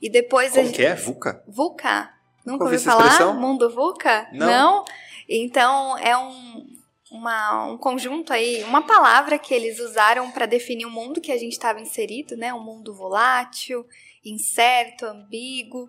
[0.00, 0.76] E depois Como a gente...
[0.76, 0.94] que é?
[0.94, 1.42] VUCA?
[1.46, 2.10] VUCA.
[2.46, 3.06] Nunca ouviu falar?
[3.06, 3.34] Expressão?
[3.34, 4.28] Mundo VUCA?
[4.32, 4.46] Não.
[4.46, 4.84] Não?
[5.28, 6.66] Então, é um,
[7.14, 11.38] uma, um conjunto aí, uma palavra que eles usaram para definir o mundo que a
[11.38, 12.52] gente estava inserido, né?
[12.52, 13.86] Um mundo volátil,
[14.24, 15.88] incerto, ambíguo.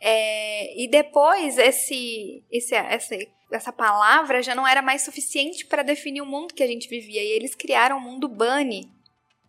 [0.00, 3.16] É, e depois esse, esse, essa,
[3.52, 7.22] essa palavra já não era mais suficiente para definir o mundo que a gente vivia.
[7.22, 8.90] E eles criaram o mundo bunny.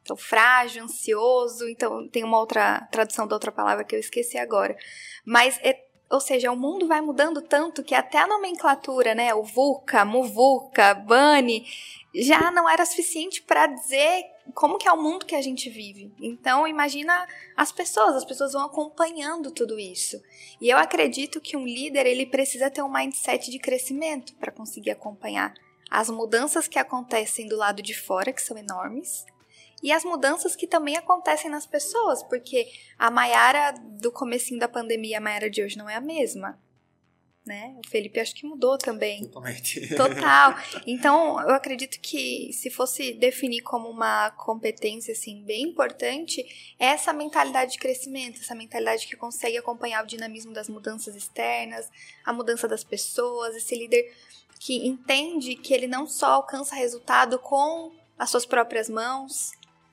[0.04, 1.68] Então, frágil, ansioso.
[1.68, 4.78] Então, tem uma outra tradução da outra palavra que eu esqueci agora.
[5.26, 9.44] Mas é ou seja, o mundo vai mudando tanto que até a nomenclatura, né, o
[9.44, 11.66] VUCA, MUVUCA, BANI,
[12.14, 16.14] já não era suficiente para dizer como que é o mundo que a gente vive.
[16.20, 17.28] Então, imagina
[17.58, 20.22] as pessoas, as pessoas vão acompanhando tudo isso.
[20.62, 24.92] E eu acredito que um líder, ele precisa ter um mindset de crescimento para conseguir
[24.92, 25.54] acompanhar
[25.90, 29.26] as mudanças que acontecem do lado de fora, que são enormes,
[29.86, 32.68] e as mudanças que também acontecem nas pessoas, porque
[32.98, 33.72] a Maiara
[34.02, 36.60] do comecinho da pandemia, a Maiara de hoje não é a mesma.
[37.46, 37.78] Né?
[37.86, 39.26] O Felipe acho que mudou também.
[39.26, 39.96] Totalmente.
[39.96, 40.56] Total.
[40.88, 46.44] Então, eu acredito que se fosse definir como uma competência assim bem importante,
[46.80, 51.92] é essa mentalidade de crescimento, essa mentalidade que consegue acompanhar o dinamismo das mudanças externas,
[52.26, 54.12] a mudança das pessoas, esse líder
[54.60, 59.52] que entende que ele não só alcança resultado com as suas próprias mãos,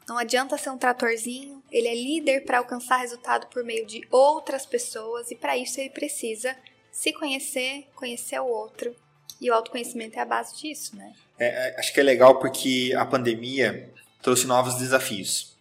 [0.09, 4.67] não adianta ser um tratorzinho, ele é líder para alcançar resultado por meio de outras
[4.67, 6.57] pessoas e para isso ele precisa
[6.91, 8.95] se conhecer, conhecer o outro.
[9.41, 11.13] E o autoconhecimento é a base disso, né?
[11.39, 13.91] É, é acho que é legal porque a pandemia
[14.21, 15.57] trouxe novos desafios.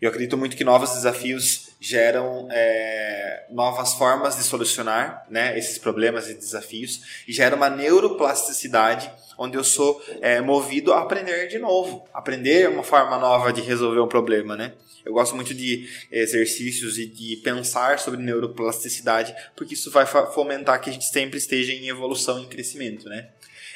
[0.00, 6.28] Eu acredito muito que novos desafios geram é, novas formas de solucionar né, esses problemas
[6.28, 12.06] e desafios e gera uma neuroplasticidade onde eu sou é, movido a aprender de novo,
[12.12, 14.74] aprender uma forma nova de resolver um problema, né?
[15.02, 20.90] Eu gosto muito de exercícios e de pensar sobre neuroplasticidade, porque isso vai fomentar que
[20.90, 23.30] a gente sempre esteja em evolução e crescimento, né?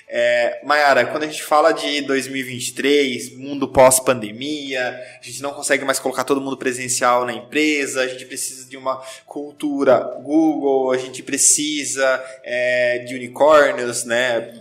[0.07, 5.99] É, Mayara, quando a gente fala de 2023, mundo pós-pandemia, a gente não consegue mais
[5.99, 8.97] colocar todo mundo presencial na empresa, a gente precisa de uma
[9.27, 14.53] cultura Google, a gente precisa é, de unicórnios, né?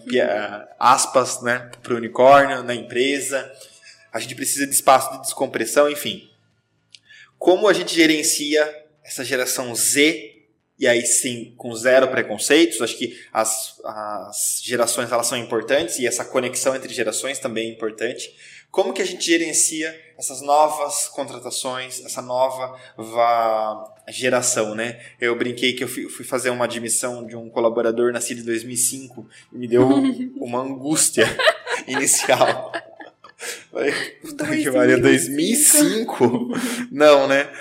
[0.80, 1.70] Aspas, né?
[1.82, 3.52] Para o unicórnio na empresa,
[4.12, 6.30] a gente precisa de espaço de descompressão, enfim.
[7.38, 10.33] como a gente gerencia essa geração Z
[10.78, 12.82] e aí sim com zero preconceitos.
[12.82, 17.74] Acho que as, as gerações elas são importantes e essa conexão entre gerações também é
[17.74, 18.30] importante.
[18.72, 22.76] Como que a gente gerencia essas novas contratações, essa nova
[24.10, 25.00] geração, né?
[25.22, 29.58] Eu brinquei que eu fui fazer uma admissão de um colaborador nascido em 2005 e
[29.58, 29.88] me deu
[30.38, 31.26] uma angústia
[31.88, 32.72] inicial.
[34.22, 36.50] Puta que Maria, 2005?
[36.92, 37.52] Não, né?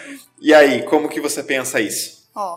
[0.40, 2.28] E aí, como que você pensa isso?
[2.34, 2.56] Ó,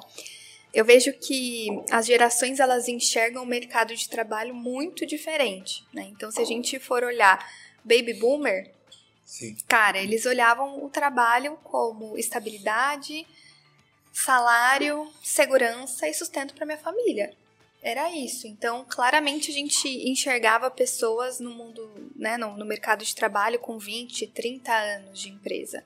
[0.75, 6.09] eu vejo que as gerações elas enxergam o mercado de trabalho muito diferente, né?
[6.11, 7.49] Então, se a gente for olhar
[7.81, 8.73] baby boomer,
[9.23, 9.55] Sim.
[9.69, 13.25] cara, eles olhavam o trabalho como estabilidade,
[14.11, 17.33] salário, segurança e sustento para minha família.
[17.81, 18.45] Era isso.
[18.45, 23.77] Então, claramente a gente enxergava pessoas no mundo, né, no, no mercado de trabalho com
[23.77, 25.85] 20, 30 anos de empresa.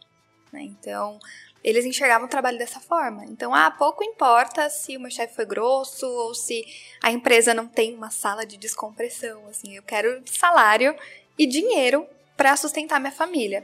[0.52, 0.64] Né?
[0.64, 1.20] Então,
[1.64, 3.26] eles enxergavam o trabalho dessa forma.
[3.26, 6.66] Então, ah, pouco importa se o meu chefe foi grosso ou se
[7.02, 9.46] a empresa não tem uma sala de descompressão.
[9.48, 10.96] Assim, eu quero salário
[11.38, 12.06] e dinheiro
[12.38, 13.64] para sustentar minha família.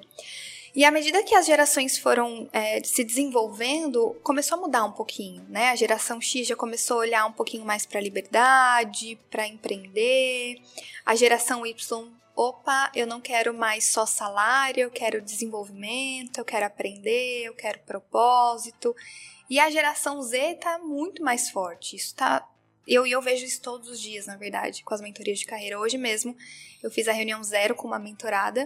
[0.76, 5.42] E à medida que as gerações foram é, se desenvolvendo, começou a mudar um pouquinho,
[5.48, 5.70] né?
[5.70, 10.62] A geração X já começou a olhar um pouquinho mais para a liberdade, para empreender.
[11.06, 16.66] A geração Y, opa, eu não quero mais só salário, eu quero desenvolvimento, eu quero
[16.66, 18.96] aprender, eu quero propósito.
[19.50, 21.96] E a geração Z tá muito mais forte.
[21.96, 22.48] Isso tá
[22.88, 25.80] eu, eu vejo isso todos os dias, na verdade, com as mentorias de carreira.
[25.80, 26.36] Hoje mesmo,
[26.84, 28.64] eu fiz a reunião zero com uma mentorada.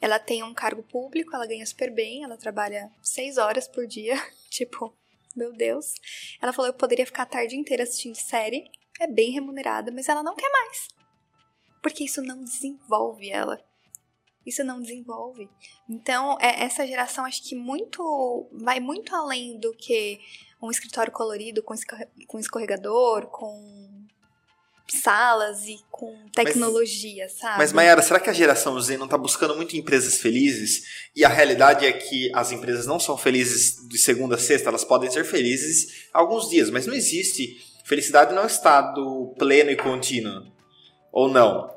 [0.00, 4.14] Ela tem um cargo público, ela ganha super bem, ela trabalha seis horas por dia.
[4.50, 4.92] tipo,
[5.36, 5.94] meu Deus.
[6.42, 8.64] Ela falou: eu poderia ficar a tarde inteira assistindo série,
[8.98, 10.99] é bem remunerada, mas ela não quer mais.
[11.82, 13.60] Porque isso não desenvolve ela.
[14.46, 15.48] Isso não desenvolve.
[15.88, 20.18] Então, é, essa geração acho que muito vai muito além do que
[20.62, 21.74] um escritório colorido com,
[22.26, 23.90] com escorregador, com
[24.88, 27.58] salas e com tecnologia, mas, sabe?
[27.58, 30.82] Mas, Mayara, será que a geração Z não está buscando muito empresas felizes?
[31.14, 34.84] E a realidade é que as empresas não são felizes de segunda a sexta, elas
[34.84, 39.76] podem ser felizes alguns dias, mas não existe felicidade não é um estado pleno e
[39.76, 40.46] contínuo.
[41.12, 41.70] Ou não?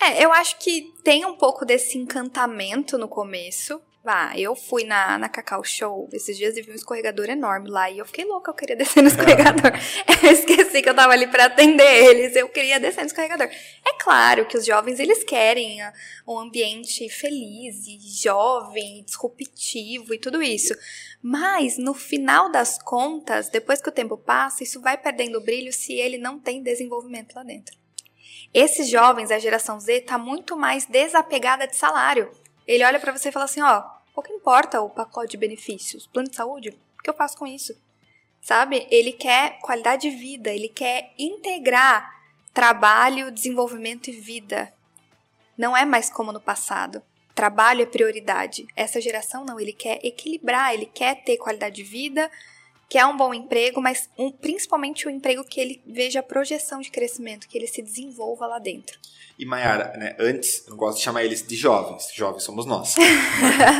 [0.00, 5.16] É, eu acho que tem um pouco desse encantamento no começo, Vá, eu fui na,
[5.16, 7.88] na Cacau Show esses dias e vi um escorregador enorme lá.
[7.88, 9.70] E eu fiquei louca, eu queria descer no escorregador.
[10.24, 12.34] eu esqueci que eu tava ali para atender eles.
[12.34, 13.46] Eu queria descer no escorregador.
[13.46, 15.92] É claro que os jovens, eles querem ah,
[16.26, 20.74] um ambiente feliz e jovem, disruptivo e tudo isso.
[21.22, 25.92] Mas, no final das contas, depois que o tempo passa, isso vai perdendo brilho se
[25.92, 27.81] ele não tem desenvolvimento lá dentro.
[28.54, 32.30] Esses jovens, a geração Z, tá muito mais desapegada de salário
[32.66, 33.82] ele olha para você e fala assim, ó,
[34.14, 37.74] pouco importa o pacote de benefícios, plano de saúde, o que eu faço com isso?
[38.40, 38.86] Sabe?
[38.90, 42.20] Ele quer qualidade de vida, ele quer integrar
[42.52, 44.72] trabalho, desenvolvimento e vida.
[45.56, 47.02] Não é mais como no passado.
[47.34, 48.66] Trabalho é prioridade.
[48.76, 52.30] Essa geração não, ele quer equilibrar, ele quer ter qualidade de vida,
[52.92, 56.78] quer um bom emprego, mas um, principalmente o um emprego que ele veja a projeção
[56.78, 58.98] de crescimento, que ele se desenvolva lá dentro.
[59.38, 62.10] E Mayara, né, antes, eu gosto de chamar eles de jovens.
[62.14, 62.94] Jovens somos nós.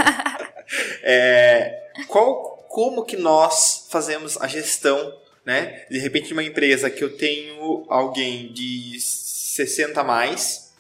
[1.05, 5.85] é, qual, como que nós fazemos a gestão, né?
[5.91, 10.73] De repente, uma empresa que eu tenho alguém de 60 a mais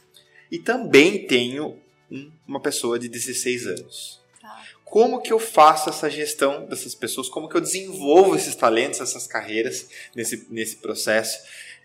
[0.51, 1.79] e também tenho
[2.49, 4.22] uma pessoa de 16 anos.
[4.93, 7.27] Como que eu faço essa gestão dessas pessoas?
[7.27, 11.39] Como que eu desenvolvo esses talentos, essas carreiras nesse, nesse processo?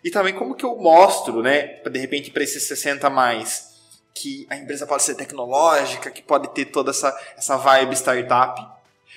[0.03, 3.79] E também como que eu mostro, né, de repente para esses 60 a mais,
[4.13, 8.61] que a empresa pode ser tecnológica, que pode ter toda essa, essa vibe startup,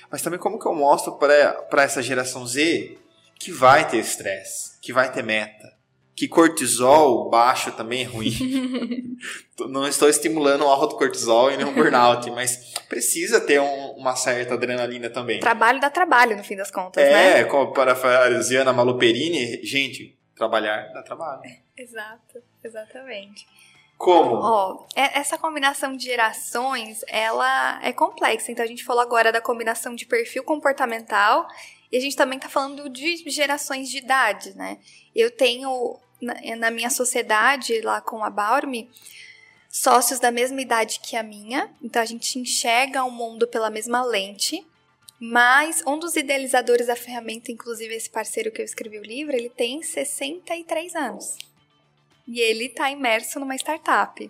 [0.09, 2.97] mas também como que eu mostro para essa geração Z
[3.37, 5.69] que vai ter estresse, que vai ter meta,
[6.21, 9.17] que cortisol baixo também é ruim.
[9.67, 14.15] Não estou estimulando o alto cortisol e nem um burnout, mas precisa ter um, uma
[14.15, 15.39] certa adrenalina também.
[15.39, 17.39] Trabalho dá trabalho, no fim das contas, é, né?
[17.39, 21.41] É, como parafraseando a Maluperini, gente, Trabalhar dá trabalho.
[21.75, 23.47] Exato, exatamente.
[23.97, 24.35] Como?
[24.35, 28.51] Ó, é, essa combinação de gerações, ela é complexa.
[28.51, 31.47] Então a gente falou agora da combinação de perfil comportamental
[31.91, 34.77] e a gente também tá falando de gerações de idade, né?
[35.15, 38.89] Eu tenho na, na minha sociedade lá com a Baurme
[39.71, 44.03] sócios da mesma idade que a minha, então a gente enxerga o mundo pela mesma
[44.03, 44.65] lente.
[45.23, 49.49] Mas um dos idealizadores da ferramenta, inclusive esse parceiro que eu escrevi o livro, ele
[49.49, 51.37] tem 63 anos.
[52.27, 54.29] E ele está imerso numa startup.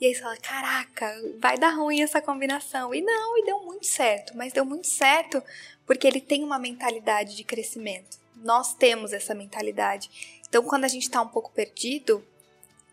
[0.00, 2.94] E aí você fala, caraca, vai dar ruim essa combinação.
[2.94, 4.36] E não, e deu muito certo.
[4.36, 5.42] Mas deu muito certo
[5.84, 8.18] porque ele tem uma mentalidade de crescimento.
[8.36, 10.37] Nós temos essa mentalidade.
[10.48, 12.24] Então, quando a gente está um pouco perdido,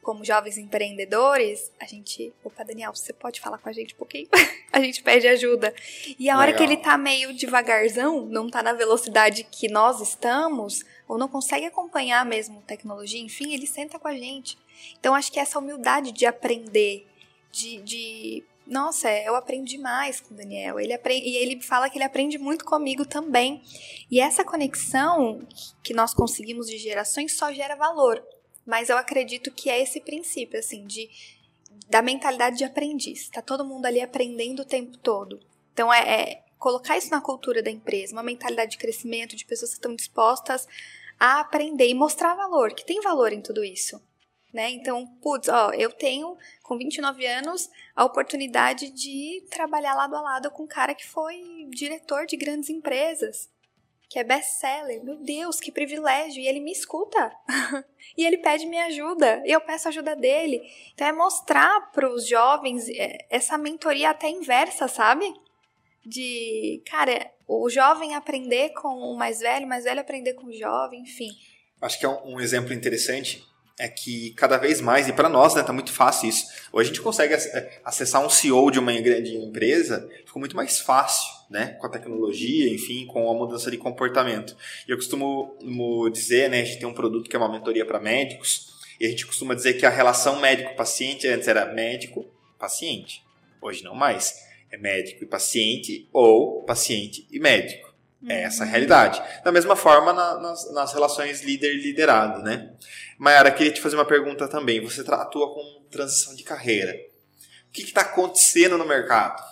[0.05, 2.31] como jovens empreendedores, a gente.
[2.43, 4.29] Opa, Daniel, você pode falar com a gente um pouquinho?
[4.71, 5.73] a gente pede ajuda.
[6.19, 6.57] E a hora Legal.
[6.57, 11.65] que ele tá meio devagarzão, não tá na velocidade que nós estamos, ou não consegue
[11.65, 14.57] acompanhar mesmo tecnologia, enfim, ele senta com a gente.
[14.99, 17.07] Então, acho que essa humildade de aprender,
[17.51, 17.81] de.
[17.81, 20.79] de nossa, eu aprendi mais com o Daniel.
[20.79, 23.61] Ele aprende, e ele fala que ele aprende muito comigo também.
[24.09, 25.45] E essa conexão
[25.83, 28.23] que nós conseguimos de gerações só gera valor.
[28.65, 31.09] Mas eu acredito que é esse princípio, assim, de
[31.87, 33.29] da mentalidade de aprendiz.
[33.29, 35.39] Tá todo mundo ali aprendendo o tempo todo.
[35.71, 39.71] Então é, é colocar isso na cultura da empresa, uma mentalidade de crescimento, de pessoas
[39.71, 40.67] que estão dispostas
[41.19, 44.01] a aprender e mostrar valor, que tem valor em tudo isso.
[44.55, 44.69] Né?
[44.69, 50.49] Então, putz, ó, eu tenho com 29 anos a oportunidade de trabalhar lado a lado
[50.49, 53.49] com um cara que foi diretor de grandes empresas
[54.07, 55.03] que é best-seller.
[55.03, 56.41] Meu Deus, que privilégio!
[56.41, 57.33] E ele me escuta.
[58.17, 59.43] e ele pede minha ajuda.
[59.45, 60.61] E eu peço ajuda dele.
[60.93, 65.33] Então é mostrar para os jovens é, essa mentoria até inversa, sabe?
[66.05, 70.53] De, cara, o jovem aprender com o mais velho, o mais velho aprender com o
[70.53, 71.31] jovem, enfim.
[71.81, 73.43] Acho que é um, um exemplo interessante
[73.77, 76.45] é que cada vez mais, e para nós, né, tá muito fácil isso.
[76.71, 80.79] Hoje a gente consegue é, acessar um CEO de uma grande empresa, ficou muito mais
[80.79, 84.55] fácil, né, com a tecnologia, enfim, com a mudança de comportamento.
[84.87, 85.57] E eu costumo
[86.09, 89.09] dizer, né, a gente tem um produto que é uma mentoria para médicos, e a
[89.09, 93.23] gente costuma dizer que a relação médico-paciente antes era médico-paciente.
[93.61, 94.45] Hoje não mais.
[94.71, 97.84] É médico e paciente ou paciente e médico.
[98.27, 99.21] É essa a realidade.
[99.43, 102.71] Da mesma forma na, nas, nas, relações líder-liderado, né?
[103.17, 104.81] Mayara, queria te fazer uma pergunta também.
[104.81, 106.93] Você atua com transição de carreira.
[107.67, 109.43] O que está acontecendo no mercado?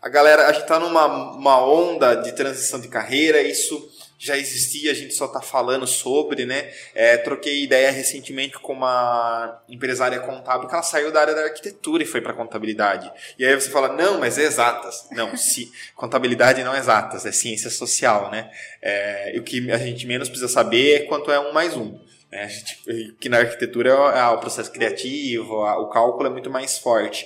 [0.00, 3.90] A galera, a gente está numa uma onda de transição de carreira, isso
[4.22, 6.70] já existia, a gente só está falando sobre, né?
[6.94, 12.02] É, troquei ideia recentemente com uma empresária contábil que ela saiu da área da arquitetura
[12.02, 13.10] e foi para contabilidade.
[13.38, 15.08] E aí você fala, não, mas é exatas.
[15.10, 18.50] Não, se, contabilidade não é exatas, é ciência social, né?
[18.82, 21.98] É, o que a gente menos precisa saber é quanto é um mais um.
[22.30, 22.46] Né?
[22.46, 27.24] Gente, que na arquitetura é o processo criativo, o cálculo é muito mais forte.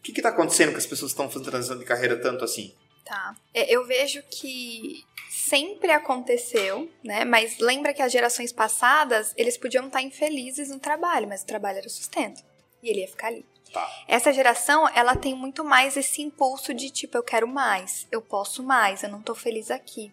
[0.00, 2.74] O que está acontecendo que as pessoas estão fazendo transição de carreira tanto assim?
[3.04, 3.34] Tá.
[3.54, 5.04] É, eu vejo que
[5.52, 7.26] sempre aconteceu, né?
[7.26, 11.76] Mas lembra que as gerações passadas, eles podiam estar infelizes no trabalho, mas o trabalho
[11.76, 12.42] era o sustento.
[12.82, 13.44] E ele ia ficar ali.
[13.70, 13.86] Tá.
[14.08, 18.62] Essa geração, ela tem muito mais esse impulso de tipo, eu quero mais, eu posso
[18.62, 20.10] mais, eu não tô feliz aqui.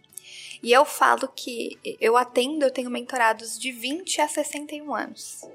[0.61, 5.45] E eu falo que eu atendo, eu tenho mentorados de 20 a 61 anos.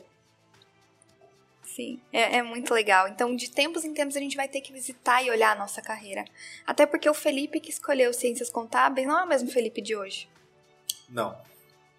[1.74, 3.08] Sim, é, é, muito legal.
[3.08, 5.82] Então, de tempos em tempos, a gente vai ter que visitar e olhar a nossa
[5.82, 6.24] carreira.
[6.64, 10.28] Até porque o Felipe que escolheu Ciências Contábeis não é o mesmo Felipe de hoje.
[11.08, 11.30] Não.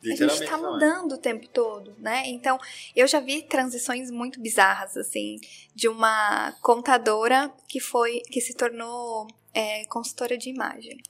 [0.01, 0.57] A gente está é.
[0.57, 1.15] mudando é.
[1.15, 2.23] o tempo todo, né?
[2.27, 2.57] Então,
[2.95, 5.41] eu já vi transições muito bizarras, assim,
[5.75, 11.01] de uma contadora que foi, que se tornou é, consultora de imagem.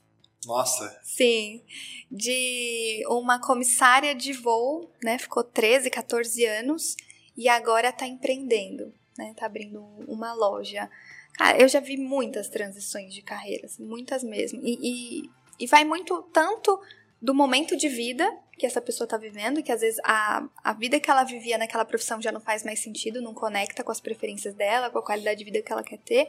[0.44, 0.98] Nossa.
[1.04, 1.62] Sim.
[2.10, 5.18] De uma comissária de voo, né?
[5.18, 6.96] Ficou 13, 14 anos
[7.36, 9.34] e agora está empreendendo, né?
[9.36, 10.90] Tá abrindo uma loja.
[11.34, 14.60] Cara, eu já vi muitas transições de carreiras, muitas mesmo.
[14.62, 15.30] E, e,
[15.60, 16.80] e vai muito tanto
[17.20, 20.98] do momento de vida que essa pessoa está vivendo, que às vezes a, a vida
[20.98, 24.54] que ela vivia naquela profissão já não faz mais sentido, não conecta com as preferências
[24.54, 26.28] dela, com a qualidade de vida que ela quer ter.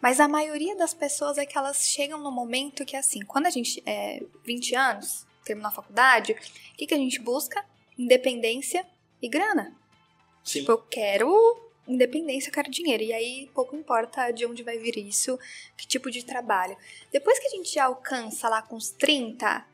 [0.00, 3.50] Mas a maioria das pessoas é que elas chegam no momento que, assim, quando a
[3.50, 7.64] gente é 20 anos, terminou a faculdade, o que, que a gente busca?
[7.98, 8.86] Independência
[9.20, 9.74] e grana.
[10.44, 10.60] Sim.
[10.60, 13.02] Tipo, eu quero independência, eu quero dinheiro.
[13.02, 15.38] E aí pouco importa de onde vai vir isso,
[15.76, 16.76] que tipo de trabalho.
[17.12, 19.64] Depois que a gente já alcança lá com os 30,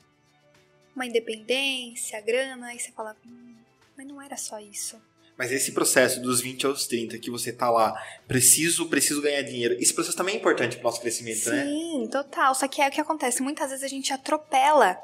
[0.94, 3.54] uma independência, grana, aí você fala, hum,
[3.96, 5.00] mas não era só isso.
[5.36, 7.98] Mas esse processo dos 20 aos 30, que você tá lá,
[8.28, 11.64] preciso, preciso ganhar dinheiro, esse processo também é importante pro nosso crescimento, Sim, né?
[11.64, 12.54] Sim, total.
[12.54, 14.98] Só que é o que acontece, muitas vezes a gente atropela.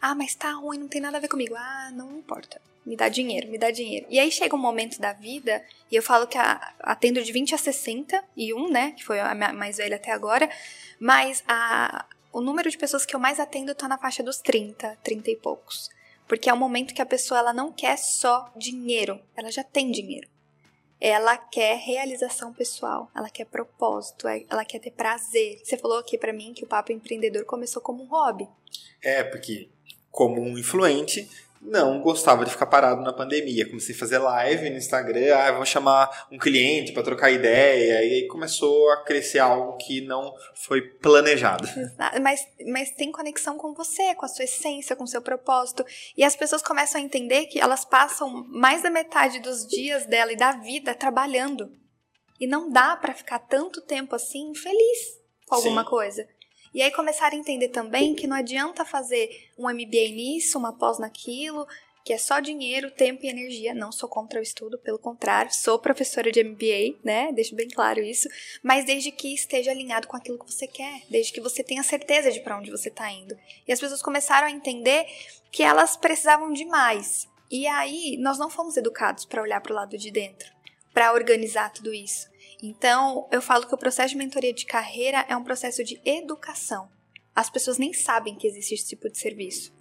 [0.00, 1.54] Ah, mas tá ruim, não tem nada a ver comigo.
[1.56, 4.06] Ah, não importa me dá dinheiro, me dá dinheiro.
[4.08, 7.54] E aí chega um momento da vida, e eu falo que a, atendo de 20
[7.54, 10.50] a 61, né, que foi a mais velha até agora,
[10.98, 14.98] mas a, o número de pessoas que eu mais atendo tá na faixa dos 30,
[15.02, 15.90] 30 e poucos.
[16.26, 19.90] Porque é um momento que a pessoa ela não quer só dinheiro, ela já tem
[19.90, 20.28] dinheiro.
[21.00, 25.58] Ela quer realização pessoal, ela quer propósito, é, ela quer ter prazer.
[25.64, 28.46] Você falou aqui para mim que o papo empreendedor começou como um hobby.
[29.02, 29.70] É, porque
[30.10, 31.28] como um influente,
[31.60, 33.68] não gostava de ficar parado na pandemia.
[33.68, 38.14] Comecei a fazer live no Instagram, ah, vou chamar um cliente para trocar ideia, e
[38.14, 41.68] aí começou a crescer algo que não foi planejado.
[42.22, 45.84] Mas, mas tem conexão com você, com a sua essência, com o seu propósito.
[46.16, 50.32] E as pessoas começam a entender que elas passam mais da metade dos dias dela
[50.32, 51.70] e da vida trabalhando.
[52.40, 55.90] E não dá para ficar tanto tempo assim feliz com alguma Sim.
[55.90, 56.28] coisa.
[56.72, 60.98] E aí começaram a entender também que não adianta fazer um MBA nisso, uma pós
[60.98, 61.66] naquilo,
[62.04, 63.74] que é só dinheiro, tempo e energia.
[63.74, 67.32] Não sou contra o estudo, pelo contrário, sou professora de MBA, né?
[67.32, 68.28] Deixo bem claro isso.
[68.62, 72.30] Mas desde que esteja alinhado com aquilo que você quer, desde que você tenha certeza
[72.30, 73.36] de para onde você está indo.
[73.66, 75.06] E as pessoas começaram a entender
[75.50, 77.28] que elas precisavam de mais.
[77.50, 80.48] E aí nós não fomos educados para olhar para o lado de dentro,
[80.94, 82.29] para organizar tudo isso.
[82.62, 86.88] Então, eu falo que o processo de mentoria de carreira é um processo de educação.
[87.34, 89.72] As pessoas nem sabem que existe esse tipo de serviço.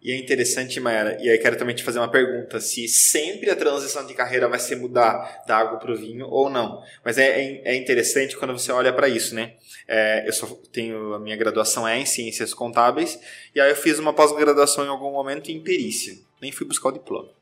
[0.00, 3.56] E é interessante, Mayara, e aí quero também te fazer uma pergunta: se sempre a
[3.56, 6.80] transição de carreira vai ser mudar da água para o vinho ou não.
[7.04, 9.54] Mas é, é, é interessante quando você olha para isso, né?
[9.88, 13.18] É, eu só tenho a minha graduação é em ciências contábeis,
[13.52, 16.16] e aí eu fiz uma pós-graduação em algum momento em perícia.
[16.40, 17.37] Nem fui buscar o diploma.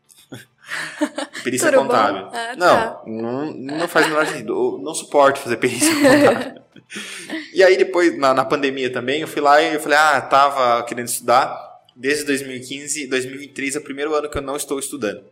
[1.42, 2.28] perícia contábil.
[2.32, 3.02] Ah, não, tá.
[3.06, 4.52] não, não faz o menor sentido.
[4.52, 6.62] Eu não suporto fazer perícia contábil.
[7.52, 10.82] e aí depois, na, na pandemia também, eu fui lá e eu falei, ah, tava
[10.84, 11.64] querendo estudar.
[11.94, 15.24] Desde 2015, 2023 é o primeiro ano que eu não estou estudando.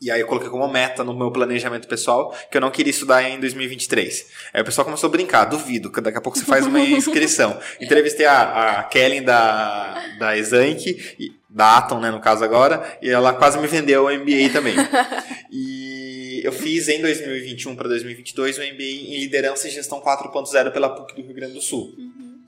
[0.00, 3.22] E aí eu coloquei como meta no meu planejamento pessoal que eu não queria estudar
[3.22, 4.30] em 2023.
[4.54, 7.60] Aí o pessoal começou a brincar, duvido, que daqui a pouco você faz uma inscrição.
[7.78, 13.34] Entrevistei a, a Kellen da, da Exank, da Atom, né, no caso agora, e ela
[13.34, 14.74] quase me vendeu o MBA também.
[15.52, 20.88] E eu fiz em 2021 para 2022 o MBA em Liderança e Gestão 4.0 pela
[20.88, 21.92] PUC do Rio Grande do Sul.
[21.98, 22.38] Uhum.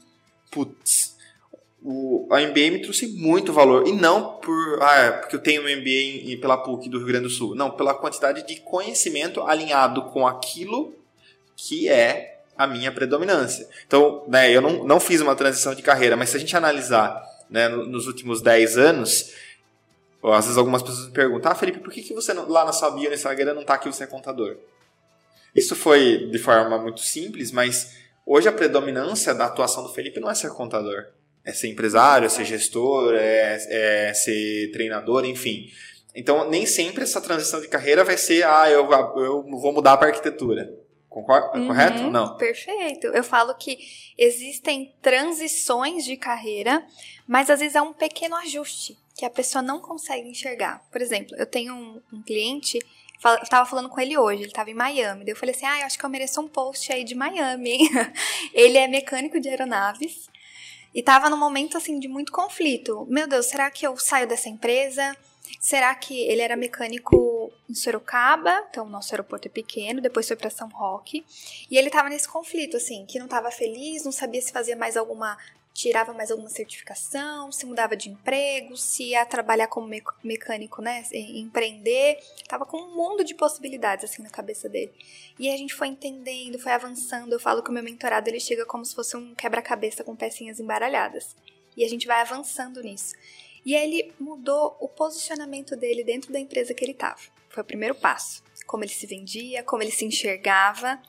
[0.53, 1.16] Putz,
[1.82, 3.88] o, a MBA me trouxe muito valor.
[3.88, 7.24] E não por ah, é porque eu tenho um MBA pela PUC do Rio Grande
[7.24, 7.57] do Sul.
[7.57, 10.94] Não, pela quantidade de conhecimento alinhado com aquilo
[11.57, 13.68] que é a minha predominância.
[13.86, 17.20] Então, né, eu não, não fiz uma transição de carreira, mas se a gente analisar
[17.53, 19.32] né, nos últimos 10 anos,
[20.22, 22.72] às vezes algumas pessoas me perguntam, ah, Felipe, por que, que você não, lá na
[22.72, 24.57] sua bio, no Instagram, não está aqui você é contador?
[25.55, 27.96] Isso foi de forma muito simples, mas
[28.26, 31.07] hoje a predominância da atuação do Felipe não é ser contador
[31.44, 35.70] é ser empresário, é ser gestor, é, é ser treinador, enfim.
[36.14, 40.09] Então, nem sempre essa transição de carreira vai ser, ah, eu, eu vou mudar para
[40.09, 40.72] arquitetura.
[41.12, 41.58] Concordo?
[41.58, 42.10] Uhum, correto?
[42.10, 42.36] Não.
[42.38, 43.06] Perfeito.
[43.08, 43.78] Eu falo que
[44.16, 46.84] existem transições de carreira,
[47.28, 50.82] mas às vezes é um pequeno ajuste que a pessoa não consegue enxergar.
[50.90, 52.78] Por exemplo, eu tenho um, um cliente,
[53.24, 55.24] eu tava falando com ele hoje, ele estava em Miami.
[55.24, 57.78] Daí eu falei assim: ah, eu acho que eu mereço um post aí de Miami.
[58.54, 60.30] ele é mecânico de aeronaves
[60.94, 63.06] e tava num momento assim de muito conflito.
[63.08, 65.16] Meu Deus, será que eu saio dessa empresa?
[65.60, 68.66] Será que ele era mecânico em Sorocaba?
[68.70, 71.24] Então, o nosso aeroporto é pequeno, depois foi para São Roque.
[71.70, 74.96] E ele tava nesse conflito, assim, que não tava feliz, não sabia se fazia mais
[74.96, 75.36] alguma
[75.74, 79.88] tirava mais alguma certificação, se mudava de emprego, se ia trabalhar como
[80.22, 84.92] mecânico, né, empreender, tava com um mundo de possibilidades assim na cabeça dele.
[85.38, 87.32] E a gente foi entendendo, foi avançando.
[87.32, 90.61] Eu falo que o meu mentorado ele chega como se fosse um quebra-cabeça com pecinhas
[90.61, 91.34] embaralhadas.
[91.76, 93.14] E a gente vai avançando nisso.
[93.64, 97.20] E aí ele mudou o posicionamento dele dentro da empresa que ele estava.
[97.53, 98.42] Foi o primeiro passo.
[98.66, 101.00] Como ele se vendia, como ele se enxergava.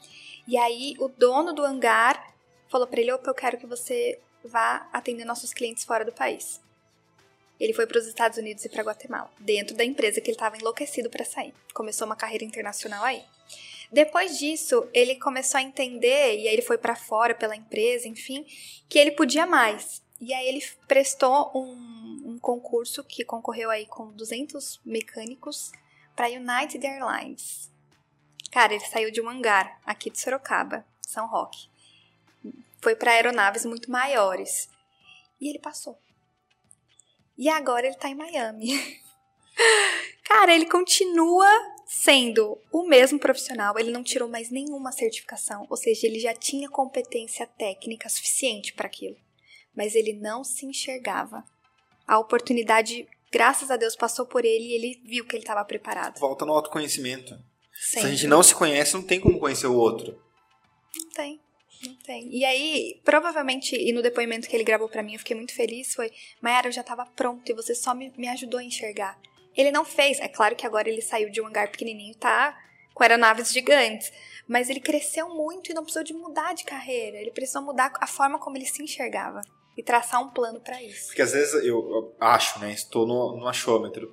[0.47, 2.33] E aí o dono do hangar
[2.69, 6.61] falou para ele: "Opa, eu quero que você vá atender nossos clientes fora do país.
[7.59, 10.57] Ele foi para os Estados Unidos e para Guatemala, dentro da empresa que ele estava
[10.57, 11.53] enlouquecido para sair.
[11.73, 13.23] Começou uma carreira internacional aí.
[13.91, 18.45] Depois disso, ele começou a entender, e aí ele foi para fora pela empresa, enfim,
[18.89, 20.01] que ele podia mais.
[20.19, 25.71] E aí ele prestou um, um concurso que concorreu aí com 200 mecânicos
[26.15, 27.71] para United Airlines.
[28.51, 31.73] Cara, ele saiu de um hangar aqui de Sorocaba, São Roque
[32.83, 34.69] foi para aeronaves muito maiores.
[35.39, 35.97] E ele passou.
[37.37, 39.01] E agora ele tá em Miami.
[40.25, 41.47] Cara, ele continua
[41.85, 46.69] sendo o mesmo profissional, ele não tirou mais nenhuma certificação, ou seja, ele já tinha
[46.69, 49.17] competência técnica suficiente para aquilo,
[49.75, 51.43] mas ele não se enxergava.
[52.07, 56.19] A oportunidade, graças a Deus, passou por ele e ele viu que ele estava preparado.
[56.19, 57.35] Volta no autoconhecimento.
[57.73, 58.01] Sempre.
[58.01, 60.21] Se a gente não se conhece, não tem como conhecer o outro.
[60.95, 61.41] Não tem.
[61.83, 62.29] Não tem.
[62.33, 65.95] E aí, provavelmente, e no depoimento que ele gravou para mim, eu fiquei muito feliz,
[65.95, 69.19] foi, Mayara, eu já tava pronto e você só me, me ajudou a enxergar.
[69.57, 72.57] Ele não fez, é claro que agora ele saiu de um hangar pequenininho, tá
[72.93, 74.13] com aeronaves gigantes,
[74.47, 78.07] mas ele cresceu muito e não precisou de mudar de carreira, ele precisou mudar a
[78.07, 79.41] forma como ele se enxergava.
[79.77, 81.07] E traçar um plano para isso.
[81.07, 84.11] Porque às vezes eu, eu acho, né, estou no, no achômetro,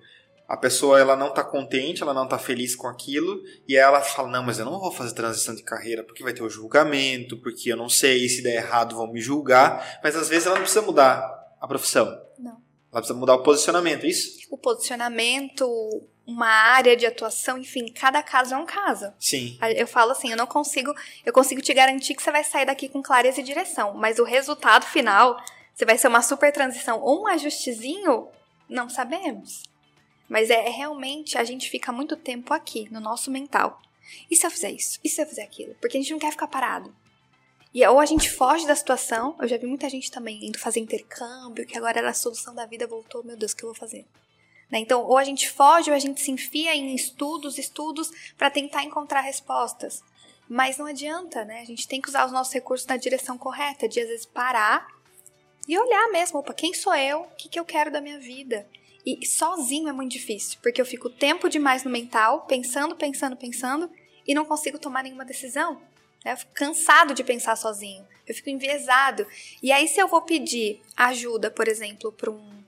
[0.50, 4.28] a pessoa ela não está contente, ela não está feliz com aquilo, e ela fala,
[4.28, 7.72] não, mas eu não vou fazer transição de carreira porque vai ter o julgamento, porque
[7.72, 10.82] eu não sei, se der errado vão me julgar, mas às vezes ela não precisa
[10.82, 11.22] mudar
[11.60, 12.06] a profissão.
[12.36, 12.56] Não.
[12.90, 14.40] Ela precisa mudar o posicionamento, é isso?
[14.50, 15.64] O posicionamento,
[16.30, 19.12] uma área de atuação, enfim, cada caso é um caso.
[19.18, 19.58] Sim.
[19.76, 20.94] Eu falo assim, eu não consigo,
[21.26, 24.24] eu consigo te garantir que você vai sair daqui com clareza e direção, mas o
[24.24, 25.42] resultado final,
[25.74, 28.28] se vai ser uma super transição ou um ajustezinho,
[28.68, 29.64] não sabemos.
[30.28, 33.82] Mas é, é realmente a gente fica muito tempo aqui no nosso mental.
[34.30, 35.00] E se eu fizer isso?
[35.02, 35.74] E se eu fizer aquilo?
[35.80, 36.94] Porque a gente não quer ficar parado.
[37.74, 40.80] E ou a gente foge da situação, eu já vi muita gente também indo fazer
[40.80, 43.76] intercâmbio, que agora era a solução da vida, voltou, meu Deus, o que eu vou
[43.76, 44.06] fazer?
[44.70, 44.78] Né?
[44.78, 48.84] Então, ou a gente foge ou a gente se enfia em estudos, estudos, para tentar
[48.84, 50.02] encontrar respostas.
[50.48, 51.60] Mas não adianta, né?
[51.60, 54.86] A gente tem que usar os nossos recursos na direção correta, de às vezes parar
[55.68, 57.20] e olhar mesmo, opa, quem sou eu?
[57.20, 58.66] O que, que eu quero da minha vida?
[59.06, 63.90] E sozinho é muito difícil, porque eu fico tempo demais no mental, pensando, pensando, pensando,
[64.26, 65.80] e não consigo tomar nenhuma decisão.
[66.24, 66.32] Né?
[66.32, 69.26] Eu fico cansado de pensar sozinho, eu fico enviesado.
[69.62, 72.59] E aí, se eu vou pedir ajuda, por exemplo, para um,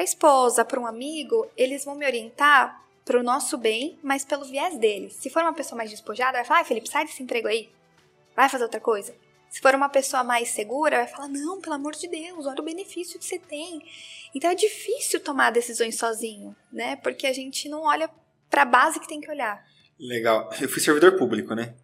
[0.00, 4.44] a esposa, para um amigo, eles vão me orientar para o nosso bem, mas pelo
[4.44, 5.14] viés deles.
[5.14, 7.70] Se for uma pessoa mais despojada, vai falar: ah, Felipe, sai desse emprego aí,
[8.34, 9.14] vai fazer outra coisa.
[9.50, 12.64] Se for uma pessoa mais segura, vai falar: não, pelo amor de Deus, olha o
[12.64, 13.82] benefício que você tem.
[14.34, 16.96] Então é difícil tomar decisões sozinho, né?
[16.96, 18.10] Porque a gente não olha
[18.50, 19.64] para a base que tem que olhar.
[19.98, 20.50] Legal.
[20.60, 21.74] Eu fui servidor público, né?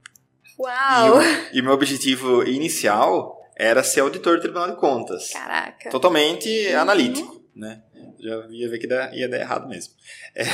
[0.58, 1.22] Uau!
[1.52, 5.30] E, o meu objetivo inicial era ser auditor do Tribunal de Contas.
[5.30, 5.90] Caraca.
[5.90, 6.80] Totalmente uhum.
[6.80, 7.82] analítico, né?
[8.22, 9.94] Já ia ver que ia dar errado mesmo.
[10.34, 10.44] É.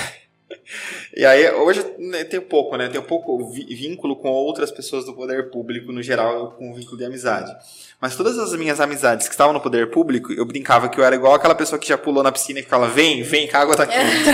[1.17, 2.89] E aí, hoje né, tem pouco, né?
[2.89, 7.55] Tem pouco vínculo com outras pessoas do poder público no geral, com vínculo de amizade.
[7.99, 11.17] Mas todas as minhas amizades que estavam no poder público, eu brincava que eu era
[11.17, 13.75] igual aquela pessoa que já pulou na piscina e fala: vem, vem, que a água
[13.75, 14.29] tá quente.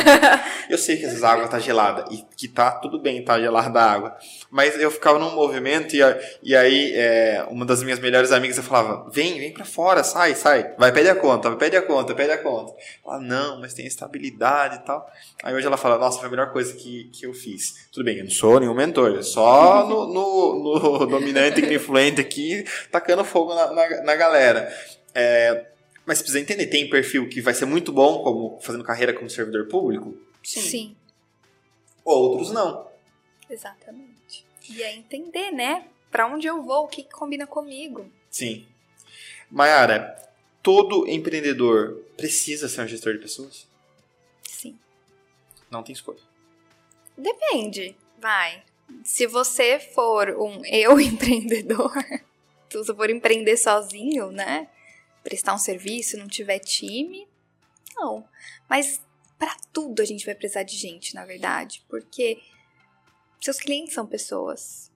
[0.68, 3.92] eu sei que essa água tá gelada e que tá tudo bem, tá gelada a
[3.92, 4.16] água.
[4.50, 6.00] Mas eu ficava num movimento e,
[6.42, 10.34] e aí é, uma das minhas melhores amigas eu falava: vem, vem pra fora, sai,
[10.34, 12.72] sai, vai, pede a conta, pede a conta, pede a conta.
[13.06, 15.08] Ela, não, mas tem estabilidade e tal.
[15.44, 17.88] Aí hoje ela fala: nossa, foi a melhor coisa que, que eu fiz.
[17.92, 22.64] Tudo bem, eu não sou nenhum mentor, só no, no, no dominante e influente aqui,
[22.90, 24.68] tacando fogo na, na, na galera.
[25.14, 25.66] É,
[26.04, 29.68] mas precisa entender, tem perfil que vai ser muito bom como fazendo carreira como servidor
[29.68, 30.16] público?
[30.42, 30.60] Sim.
[30.60, 30.96] Sim.
[32.04, 32.88] Outros não.
[33.48, 34.44] Exatamente.
[34.68, 35.86] E é entender, né?
[36.10, 38.10] Para onde eu vou, o que, que combina comigo.
[38.28, 38.66] Sim.
[39.48, 40.16] Mayara,
[40.62, 43.70] todo empreendedor precisa ser um gestor de pessoas?
[45.72, 46.20] Não tem escolha.
[47.16, 47.96] Depende.
[48.18, 48.62] Vai.
[49.02, 51.90] Se você for um eu empreendedor,
[52.68, 54.68] se você for empreender sozinho, né?
[55.24, 57.26] Prestar um serviço, não tiver time,
[57.96, 58.28] não.
[58.68, 59.00] Mas
[59.38, 62.42] para tudo a gente vai precisar de gente, na verdade, porque
[63.40, 64.92] seus clientes são pessoas,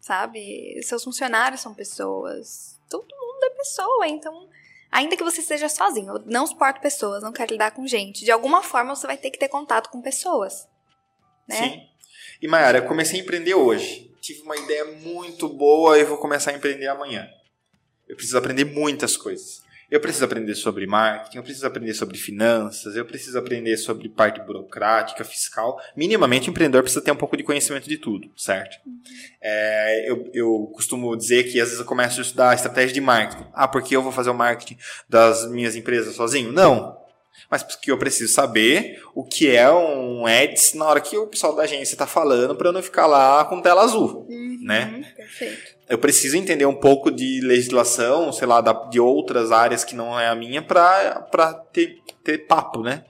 [0.00, 0.80] sabe?
[0.82, 2.78] Seus funcionários são pessoas.
[2.90, 4.48] Todo mundo é pessoa, então
[4.90, 8.24] ainda que você esteja sozinho, eu não suporto pessoas, não quero lidar com gente.
[8.24, 10.68] De alguma forma você vai ter que ter contato com pessoas.
[11.48, 11.56] Né?
[11.56, 11.82] Sim.
[12.42, 16.50] E Mayara, eu comecei a empreender hoje tive uma ideia muito boa e vou começar
[16.50, 17.28] a empreender amanhã.
[18.08, 19.62] Eu preciso aprender muitas coisas.
[19.90, 24.40] Eu preciso aprender sobre marketing, eu preciso aprender sobre finanças, eu preciso aprender sobre parte
[24.40, 25.80] burocrática, fiscal.
[25.96, 28.76] Minimamente, o empreendedor precisa ter um pouco de conhecimento de tudo, certo?
[28.86, 29.00] Uhum.
[29.40, 33.46] É, eu, eu costumo dizer que às vezes eu começo a estudar estratégia de marketing.
[33.52, 34.78] Ah, porque eu vou fazer o marketing
[35.08, 36.52] das minhas empresas sozinho?
[36.52, 37.00] Não
[37.50, 41.54] mas porque eu preciso saber o que é um ads na hora que o pessoal
[41.54, 45.12] da agência está falando para eu não ficar lá com tela azul, uhum, né?
[45.16, 45.69] Perfeito.
[45.90, 50.28] Eu preciso entender um pouco de legislação, sei lá, de outras áreas que não é
[50.28, 53.04] a minha para ter, ter papo, né?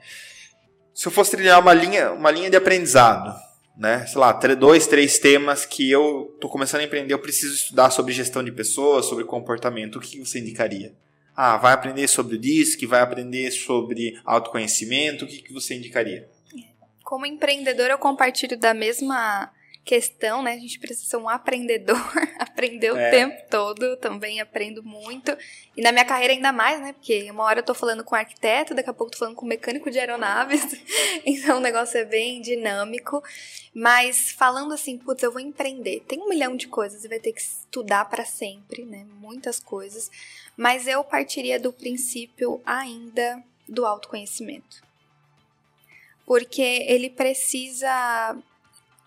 [0.91, 3.35] Se eu fosse trilhar uma linha, uma linha de aprendizado,
[3.77, 4.05] né?
[4.07, 8.13] Sei lá, dois, três temas que eu tô começando a empreender, eu preciso estudar sobre
[8.13, 10.95] gestão de pessoas, sobre comportamento, o que você indicaria?
[11.35, 16.27] Ah, vai aprender sobre o DISC, vai aprender sobre autoconhecimento, o que, que você indicaria?
[17.03, 19.51] Como empreendedor, eu compartilho da mesma
[19.83, 20.53] questão, né?
[20.53, 21.97] A gente precisa ser um aprendedor,
[22.39, 23.09] aprender o é.
[23.09, 25.35] tempo todo, também aprendo muito.
[25.75, 26.93] E na minha carreira ainda mais, né?
[26.93, 29.45] Porque uma hora eu tô falando com arquiteto, daqui a pouco eu tô falando com
[29.45, 30.61] mecânico de aeronaves.
[31.25, 33.23] então o negócio é bem dinâmico.
[33.73, 36.01] Mas falando assim, putz, eu vou empreender.
[36.07, 39.05] Tem um milhão de coisas e vai ter que estudar para sempre, né?
[39.19, 40.11] Muitas coisas.
[40.55, 44.83] Mas eu partiria do princípio ainda do autoconhecimento.
[46.25, 48.37] Porque ele precisa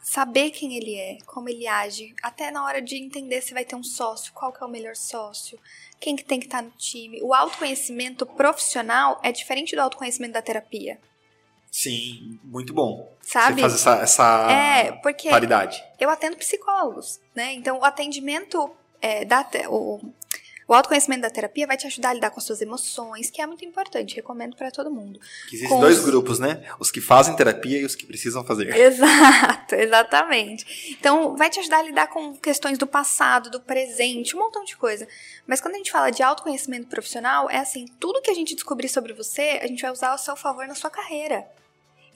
[0.05, 3.75] saber quem ele é, como ele age, até na hora de entender se vai ter
[3.75, 5.59] um sócio, qual que é o melhor sócio,
[5.99, 7.21] quem que tem que estar no time.
[7.23, 11.01] O autoconhecimento profissional é diferente do autoconhecimento da terapia.
[11.73, 13.11] Sim, muito bom.
[13.23, 13.55] Sabe?
[13.55, 15.83] Você faz essa, essa É, porque paridade.
[15.99, 17.55] eu atendo psicólogos, né?
[17.55, 18.71] Então, o atendimento
[19.01, 20.01] é, da o,
[20.67, 23.47] o autoconhecimento da terapia vai te ajudar a lidar com as suas emoções, que é
[23.47, 25.21] muito importante, recomendo para todo mundo.
[25.49, 26.63] Que existem com dois os- grupos, né?
[26.81, 28.69] Os que fazem terapia e os que precisam fazer.
[28.77, 30.97] Exato, exatamente.
[30.99, 34.77] Então, vai te ajudar a lidar com questões do passado, do presente, um montão de
[34.77, 35.07] coisa.
[35.47, 38.89] Mas quando a gente fala de autoconhecimento profissional, é assim, tudo que a gente descobrir
[38.89, 41.47] sobre você, a gente vai usar ao seu favor na sua carreira.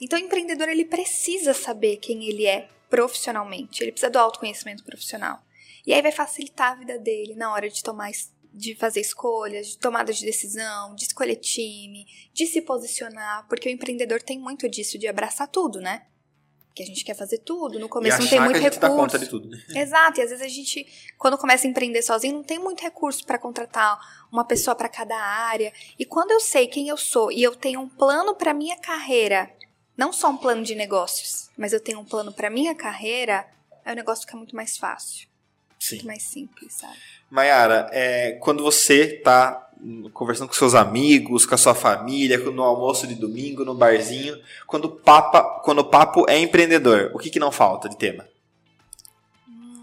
[0.01, 3.83] Então, o empreendedor, ele precisa saber quem ele é profissionalmente.
[3.83, 5.39] Ele precisa do autoconhecimento profissional.
[5.85, 8.09] E aí vai facilitar a vida dele na hora de tomar
[8.53, 13.71] de fazer escolhas, de tomada de decisão, de escolher time, de se posicionar, porque o
[13.71, 16.03] empreendedor tem muito disso de abraçar tudo, né?
[16.73, 18.87] Que a gente quer fazer tudo, no começo não tem que muito a gente dá
[18.87, 19.03] recurso.
[19.03, 19.61] conta de tudo, né?
[19.75, 23.25] Exato, e às vezes a gente, quando começa a empreender sozinho, não tem muito recurso
[23.25, 23.99] para contratar
[24.31, 25.73] uma pessoa para cada área.
[25.97, 29.51] E quando eu sei quem eu sou e eu tenho um plano para minha carreira,
[29.95, 33.45] não só um plano de negócios, mas eu tenho um plano para minha carreira,
[33.83, 35.27] aí o negócio fica muito mais fácil,
[35.79, 35.95] Sim.
[35.95, 36.97] muito mais simples, sabe?
[37.29, 39.69] Mayara, é, quando você tá
[40.13, 44.37] conversando com seus amigos, com a sua família, no almoço de domingo, no barzinho,
[44.67, 48.27] quando o, papa, quando o papo é empreendedor, o que, que não falta de tema?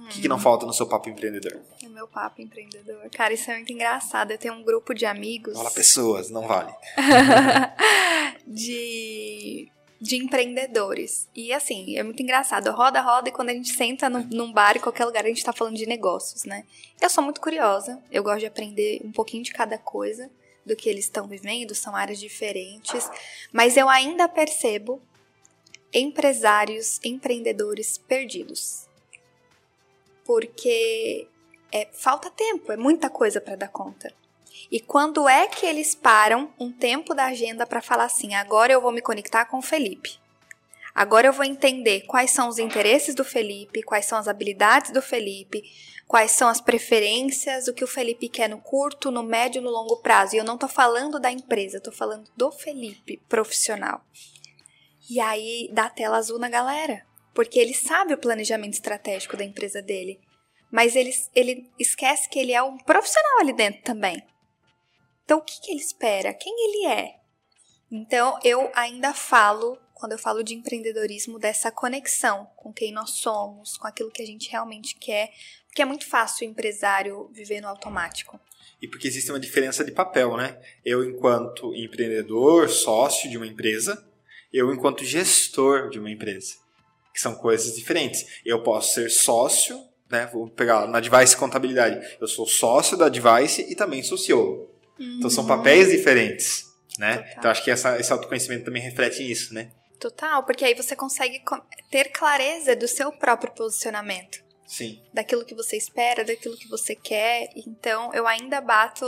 [0.04, 1.60] O que, que não falta no seu papo empreendedor?
[1.82, 3.08] É meu papo empreendedor.
[3.10, 4.30] Cara, isso é muito engraçado.
[4.30, 5.54] Eu tenho um grupo de amigos.
[5.54, 6.72] Fala pessoas, não vale.
[8.46, 9.68] de,
[10.00, 11.28] de empreendedores.
[11.34, 12.70] E assim, é muito engraçado.
[12.70, 15.44] Roda, roda, e quando a gente senta num, num bar, em qualquer lugar, a gente
[15.44, 16.64] tá falando de negócios, né?
[17.00, 20.30] Eu sou muito curiosa, eu gosto de aprender um pouquinho de cada coisa
[20.64, 23.08] do que eles estão vivendo, são áreas diferentes,
[23.52, 25.00] mas eu ainda percebo
[25.94, 28.86] empresários, empreendedores perdidos.
[30.24, 31.28] Porque
[31.72, 34.12] é, falta tempo, é muita coisa para dar conta.
[34.70, 38.80] E quando é que eles param um tempo da agenda para falar assim: agora eu
[38.80, 40.18] vou me conectar com o Felipe.
[40.94, 45.02] Agora eu vou entender quais são os interesses do Felipe, quais são as habilidades do
[45.02, 45.62] Felipe,
[46.08, 49.70] quais são as preferências, o que o Felipe quer no curto, no médio e no
[49.70, 50.34] longo prazo.
[50.34, 54.02] E eu não tô falando da empresa, tô falando do Felipe profissional.
[55.10, 57.04] E aí dá tela azul na galera,
[57.34, 60.18] porque ele sabe o planejamento estratégico da empresa dele,
[60.70, 64.22] mas ele, ele esquece que ele é um profissional ali dentro também.
[65.26, 66.32] Então, o que, que ele espera?
[66.32, 67.16] Quem ele é?
[67.90, 73.76] Então, eu ainda falo, quando eu falo de empreendedorismo, dessa conexão com quem nós somos,
[73.76, 75.32] com aquilo que a gente realmente quer,
[75.66, 78.38] porque é muito fácil o empresário viver no automático.
[78.80, 80.60] E porque existe uma diferença de papel, né?
[80.84, 84.08] Eu, enquanto empreendedor, sócio de uma empresa,
[84.52, 86.54] eu, enquanto gestor de uma empresa.
[87.12, 88.40] Que são coisas diferentes.
[88.44, 90.30] Eu posso ser sócio, né?
[90.32, 92.16] Vou pegar na Advice Contabilidade.
[92.20, 94.75] Eu sou sócio da Advice e também sou CEO.
[94.98, 96.64] Então são papéis diferentes,
[96.98, 97.18] né?
[97.18, 97.34] Total.
[97.38, 99.70] Então acho que essa, esse autoconhecimento também reflete isso, né?
[100.00, 104.44] Total, porque aí você consegue co- ter clareza do seu próprio posicionamento.
[104.66, 105.00] Sim.
[105.14, 107.50] daquilo que você espera, daquilo que você quer.
[107.54, 109.06] Então, eu ainda bato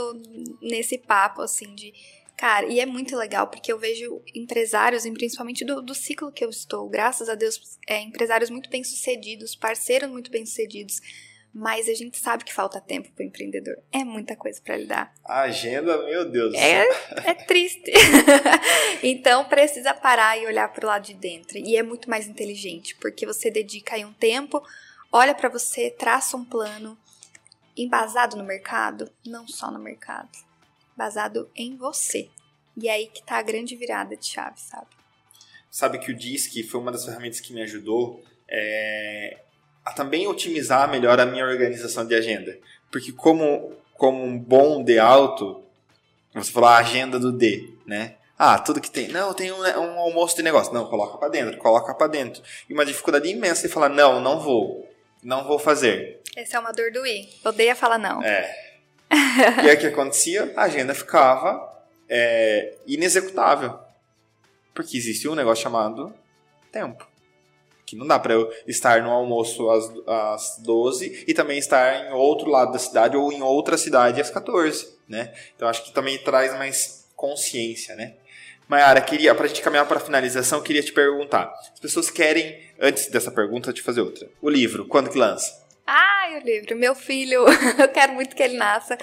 [0.61, 1.91] nesse papo, assim, de.
[2.37, 6.45] Cara, e é muito legal, porque eu vejo empresários, e principalmente do, do ciclo que
[6.45, 11.01] eu estou, graças a Deus, é, empresários muito bem-sucedidos, parceiros muito bem-sucedidos.
[11.53, 13.79] Mas a gente sabe que falta tempo para o empreendedor.
[13.91, 15.13] É muita coisa para lidar.
[15.25, 16.91] A agenda, meu Deus do céu.
[17.25, 17.91] É, é triste.
[19.01, 21.57] então precisa parar e olhar para o lado de dentro.
[21.57, 24.63] E é muito mais inteligente, porque você dedica aí um tempo,
[25.11, 26.97] olha para você, traça um plano
[27.75, 30.29] embasado no mercado, não só no mercado,
[30.95, 32.29] basado em você.
[32.77, 34.87] E é aí que tá a grande virada de chave, sabe?
[35.71, 39.39] Sabe que o DISC foi uma das ferramentas que me ajudou é,
[39.89, 42.57] a também otimizar melhor a minha organização de agenda.
[42.91, 45.63] Porque como, como um bom D alto,
[46.33, 48.15] você falou a agenda do D, né?
[48.37, 49.09] Ah, tudo que tem.
[49.09, 50.73] Não, tem um, um almoço de negócio.
[50.73, 52.41] Não, coloca para dentro, coloca para dentro.
[52.69, 54.87] E uma dificuldade imensa de falar, não, não vou.
[55.21, 56.21] Não vou fazer.
[56.37, 57.27] Essa é uma dor do I.
[57.43, 58.23] Odeia falar não.
[58.23, 58.55] É.
[59.11, 60.53] e aí o que acontecia?
[60.55, 63.77] A agenda ficava é, inexecutável.
[64.73, 66.13] Porque existe um negócio chamado
[66.71, 67.08] tempo.
[67.89, 72.13] Que não dá para eu estar no almoço às, às 12 e também estar em
[72.13, 75.33] outro lado da cidade ou em outra cidade às 14, né?
[75.55, 78.13] Então acho que também traz mais consciência, né?
[78.67, 81.51] Mayara, queria, pra gente caminhar para finalização, queria te perguntar.
[81.73, 84.29] As pessoas querem, antes dessa pergunta, te fazer outra.
[84.39, 85.58] O livro, quando que lança?
[85.91, 86.77] Ai, o livro.
[86.77, 87.45] Meu filho,
[87.79, 88.95] eu quero muito que ele nasça.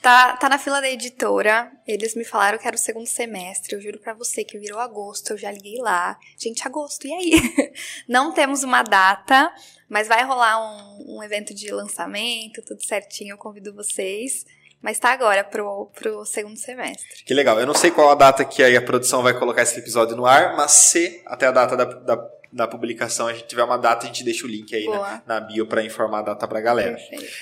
[0.00, 1.70] Tá, tá na fila da editora.
[1.86, 3.76] Eles me falaram que era o segundo semestre.
[3.76, 5.30] Eu juro para você que virou agosto.
[5.30, 6.18] Eu já liguei lá.
[6.36, 7.72] Gente, agosto, e aí?
[8.08, 9.54] Não temos uma data,
[9.88, 13.34] mas vai rolar um, um evento de lançamento, tudo certinho.
[13.34, 14.44] Eu convido vocês.
[14.82, 17.22] Mas tá agora pro, pro segundo semestre.
[17.24, 17.60] Que legal.
[17.60, 20.26] Eu não sei qual a data que aí a produção vai colocar esse episódio no
[20.26, 22.16] ar, mas se até a data da, da,
[22.52, 25.40] da publicação a gente tiver uma data, a gente deixa o link aí na, na,
[25.40, 26.98] bio para informar a data pra galera.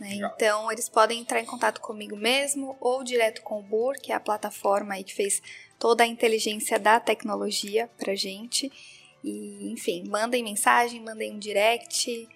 [0.00, 0.16] Né?
[0.16, 4.14] Então, eles podem entrar em contato comigo mesmo ou direto com o BUR, que é
[4.14, 5.40] a plataforma aí que fez
[5.78, 8.70] toda a inteligência da tecnologia pra gente.
[9.22, 12.28] E, enfim, mandem mensagem, mandem um direct,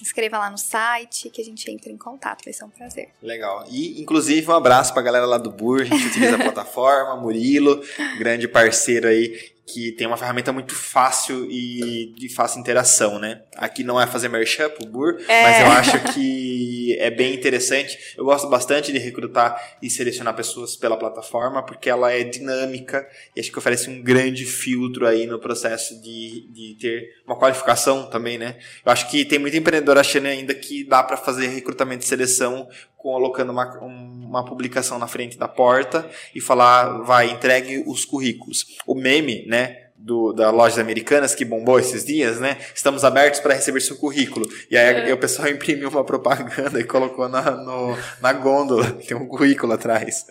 [0.00, 3.10] inscreva lá no site que a gente entra em contato, vai ser um prazer.
[3.22, 3.64] Legal.
[3.68, 7.82] E, inclusive, um abraço pra galera lá do Bur, a gente utiliza a plataforma, Murilo,
[8.18, 13.42] grande parceiro aí que tem uma ferramenta muito fácil e de fácil interação, né?
[13.56, 15.42] Aqui não é fazer merchan pro Bur, é.
[15.42, 17.96] mas eu acho que é bem interessante.
[18.16, 23.40] Eu gosto bastante de recrutar e selecionar pessoas pela plataforma, porque ela é dinâmica e
[23.40, 28.38] acho que oferece um grande filtro aí no processo de, de ter uma qualificação também,
[28.38, 28.56] né?
[28.84, 32.68] Eu acho que tem muito empreendedor achando ainda que dá para fazer recrutamento e seleção
[33.00, 38.76] colocando uma, uma publicação na frente da porta e falar, vai, entregue os currículos.
[38.86, 39.59] O meme, né,
[40.00, 42.56] do, da Lojas Americanas que bombou esses dias, né?
[42.74, 44.48] Estamos abertos para receber seu currículo.
[44.70, 45.12] E aí é.
[45.12, 50.26] o pessoal imprimiu uma propaganda e colocou na, no, na gôndola, tem um currículo atrás.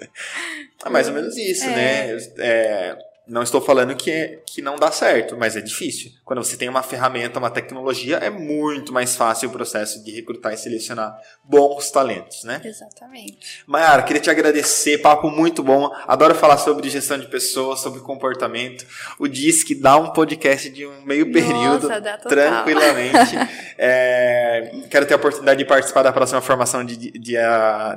[0.84, 1.68] É mais ou menos isso, é.
[1.68, 2.18] né?
[2.40, 2.98] É,
[3.28, 6.12] não estou falando que, é, que não dá certo, mas é difícil.
[6.30, 10.54] Quando você tem uma ferramenta, uma tecnologia, é muito mais fácil o processo de recrutar
[10.54, 12.62] e selecionar bons talentos, né?
[12.64, 13.64] Exatamente.
[13.66, 15.92] Mayara, queria te agradecer, papo muito bom.
[16.08, 18.86] Adoro falar sobre gestão de pessoas, sobre comportamento.
[19.18, 23.36] O Disque dá um podcast de um meio período, Nossa, tranquilamente.
[23.78, 27.36] é, quero ter a oportunidade de participar da próxima formação de, de, de,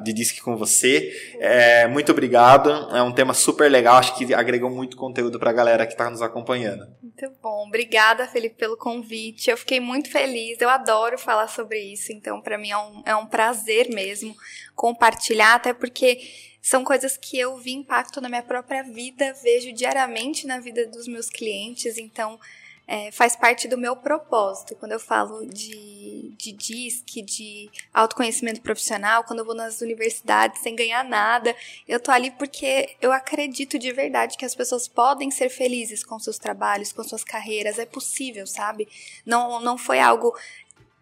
[0.05, 1.13] de Disque com você.
[1.39, 2.71] É, muito obrigado.
[2.97, 5.93] É um tema super legal, acho que agregou muito conteúdo conteúdo para a galera que
[5.93, 6.87] está nos acompanhando.
[7.03, 7.67] Muito bom.
[7.67, 9.51] Obrigada, Felipe, pelo convite.
[9.51, 10.61] Eu fiquei muito feliz.
[10.61, 12.13] Eu adoro falar sobre isso.
[12.13, 14.37] Então, para mim é um, é um prazer mesmo
[14.75, 16.21] compartilhar, até porque
[16.61, 21.09] são coisas que eu vi impacto na minha própria vida, vejo diariamente na vida dos
[21.09, 21.99] meus clientes.
[21.99, 22.39] Então,
[22.87, 24.75] é, faz parte do meu propósito.
[24.77, 30.75] Quando eu falo de, de DISC, de autoconhecimento profissional, quando eu vou nas universidades sem
[30.75, 31.55] ganhar nada,
[31.87, 36.19] eu tô ali porque eu acredito de verdade que as pessoas podem ser felizes com
[36.19, 37.79] seus trabalhos, com suas carreiras.
[37.79, 38.89] É possível, sabe?
[39.25, 40.35] Não, não foi algo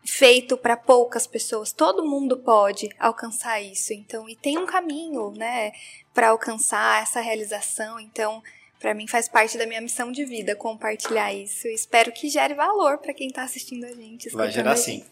[0.05, 1.73] feito para poucas pessoas.
[1.73, 3.93] Todo mundo pode alcançar isso.
[3.93, 5.73] Então, e tem um caminho, né,
[6.12, 7.98] para alcançar essa realização.
[7.98, 8.43] Então,
[8.81, 11.69] para mim faz parte da minha missão de vida compartilhar isso.
[11.69, 14.31] Espero que gere valor para quem está assistindo a gente.
[14.31, 15.05] Vai gerar sim.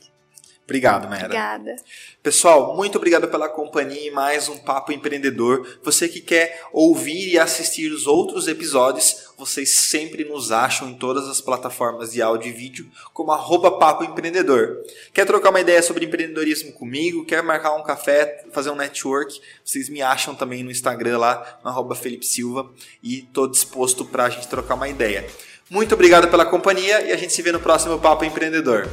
[0.65, 1.27] Obrigado, Mayra.
[1.27, 1.77] Obrigada.
[2.23, 5.78] Pessoal, muito obrigado pela companhia e mais um Papo Empreendedor.
[5.82, 11.28] Você que quer ouvir e assistir os outros episódios, vocês sempre nos acham em todas
[11.28, 14.78] as plataformas de áudio e vídeo como arroba Papo Empreendedor.
[15.15, 17.24] Quer trocar uma ideia sobre empreendedorismo comigo?
[17.24, 19.40] Quer marcar um café, fazer um network?
[19.65, 22.69] Vocês me acham também no Instagram lá, no arroba Felipe Silva
[23.02, 25.27] e estou disposto para a gente trocar uma ideia.
[25.70, 28.89] Muito obrigado pela companhia e a gente se vê no próximo Papo Empreendedor.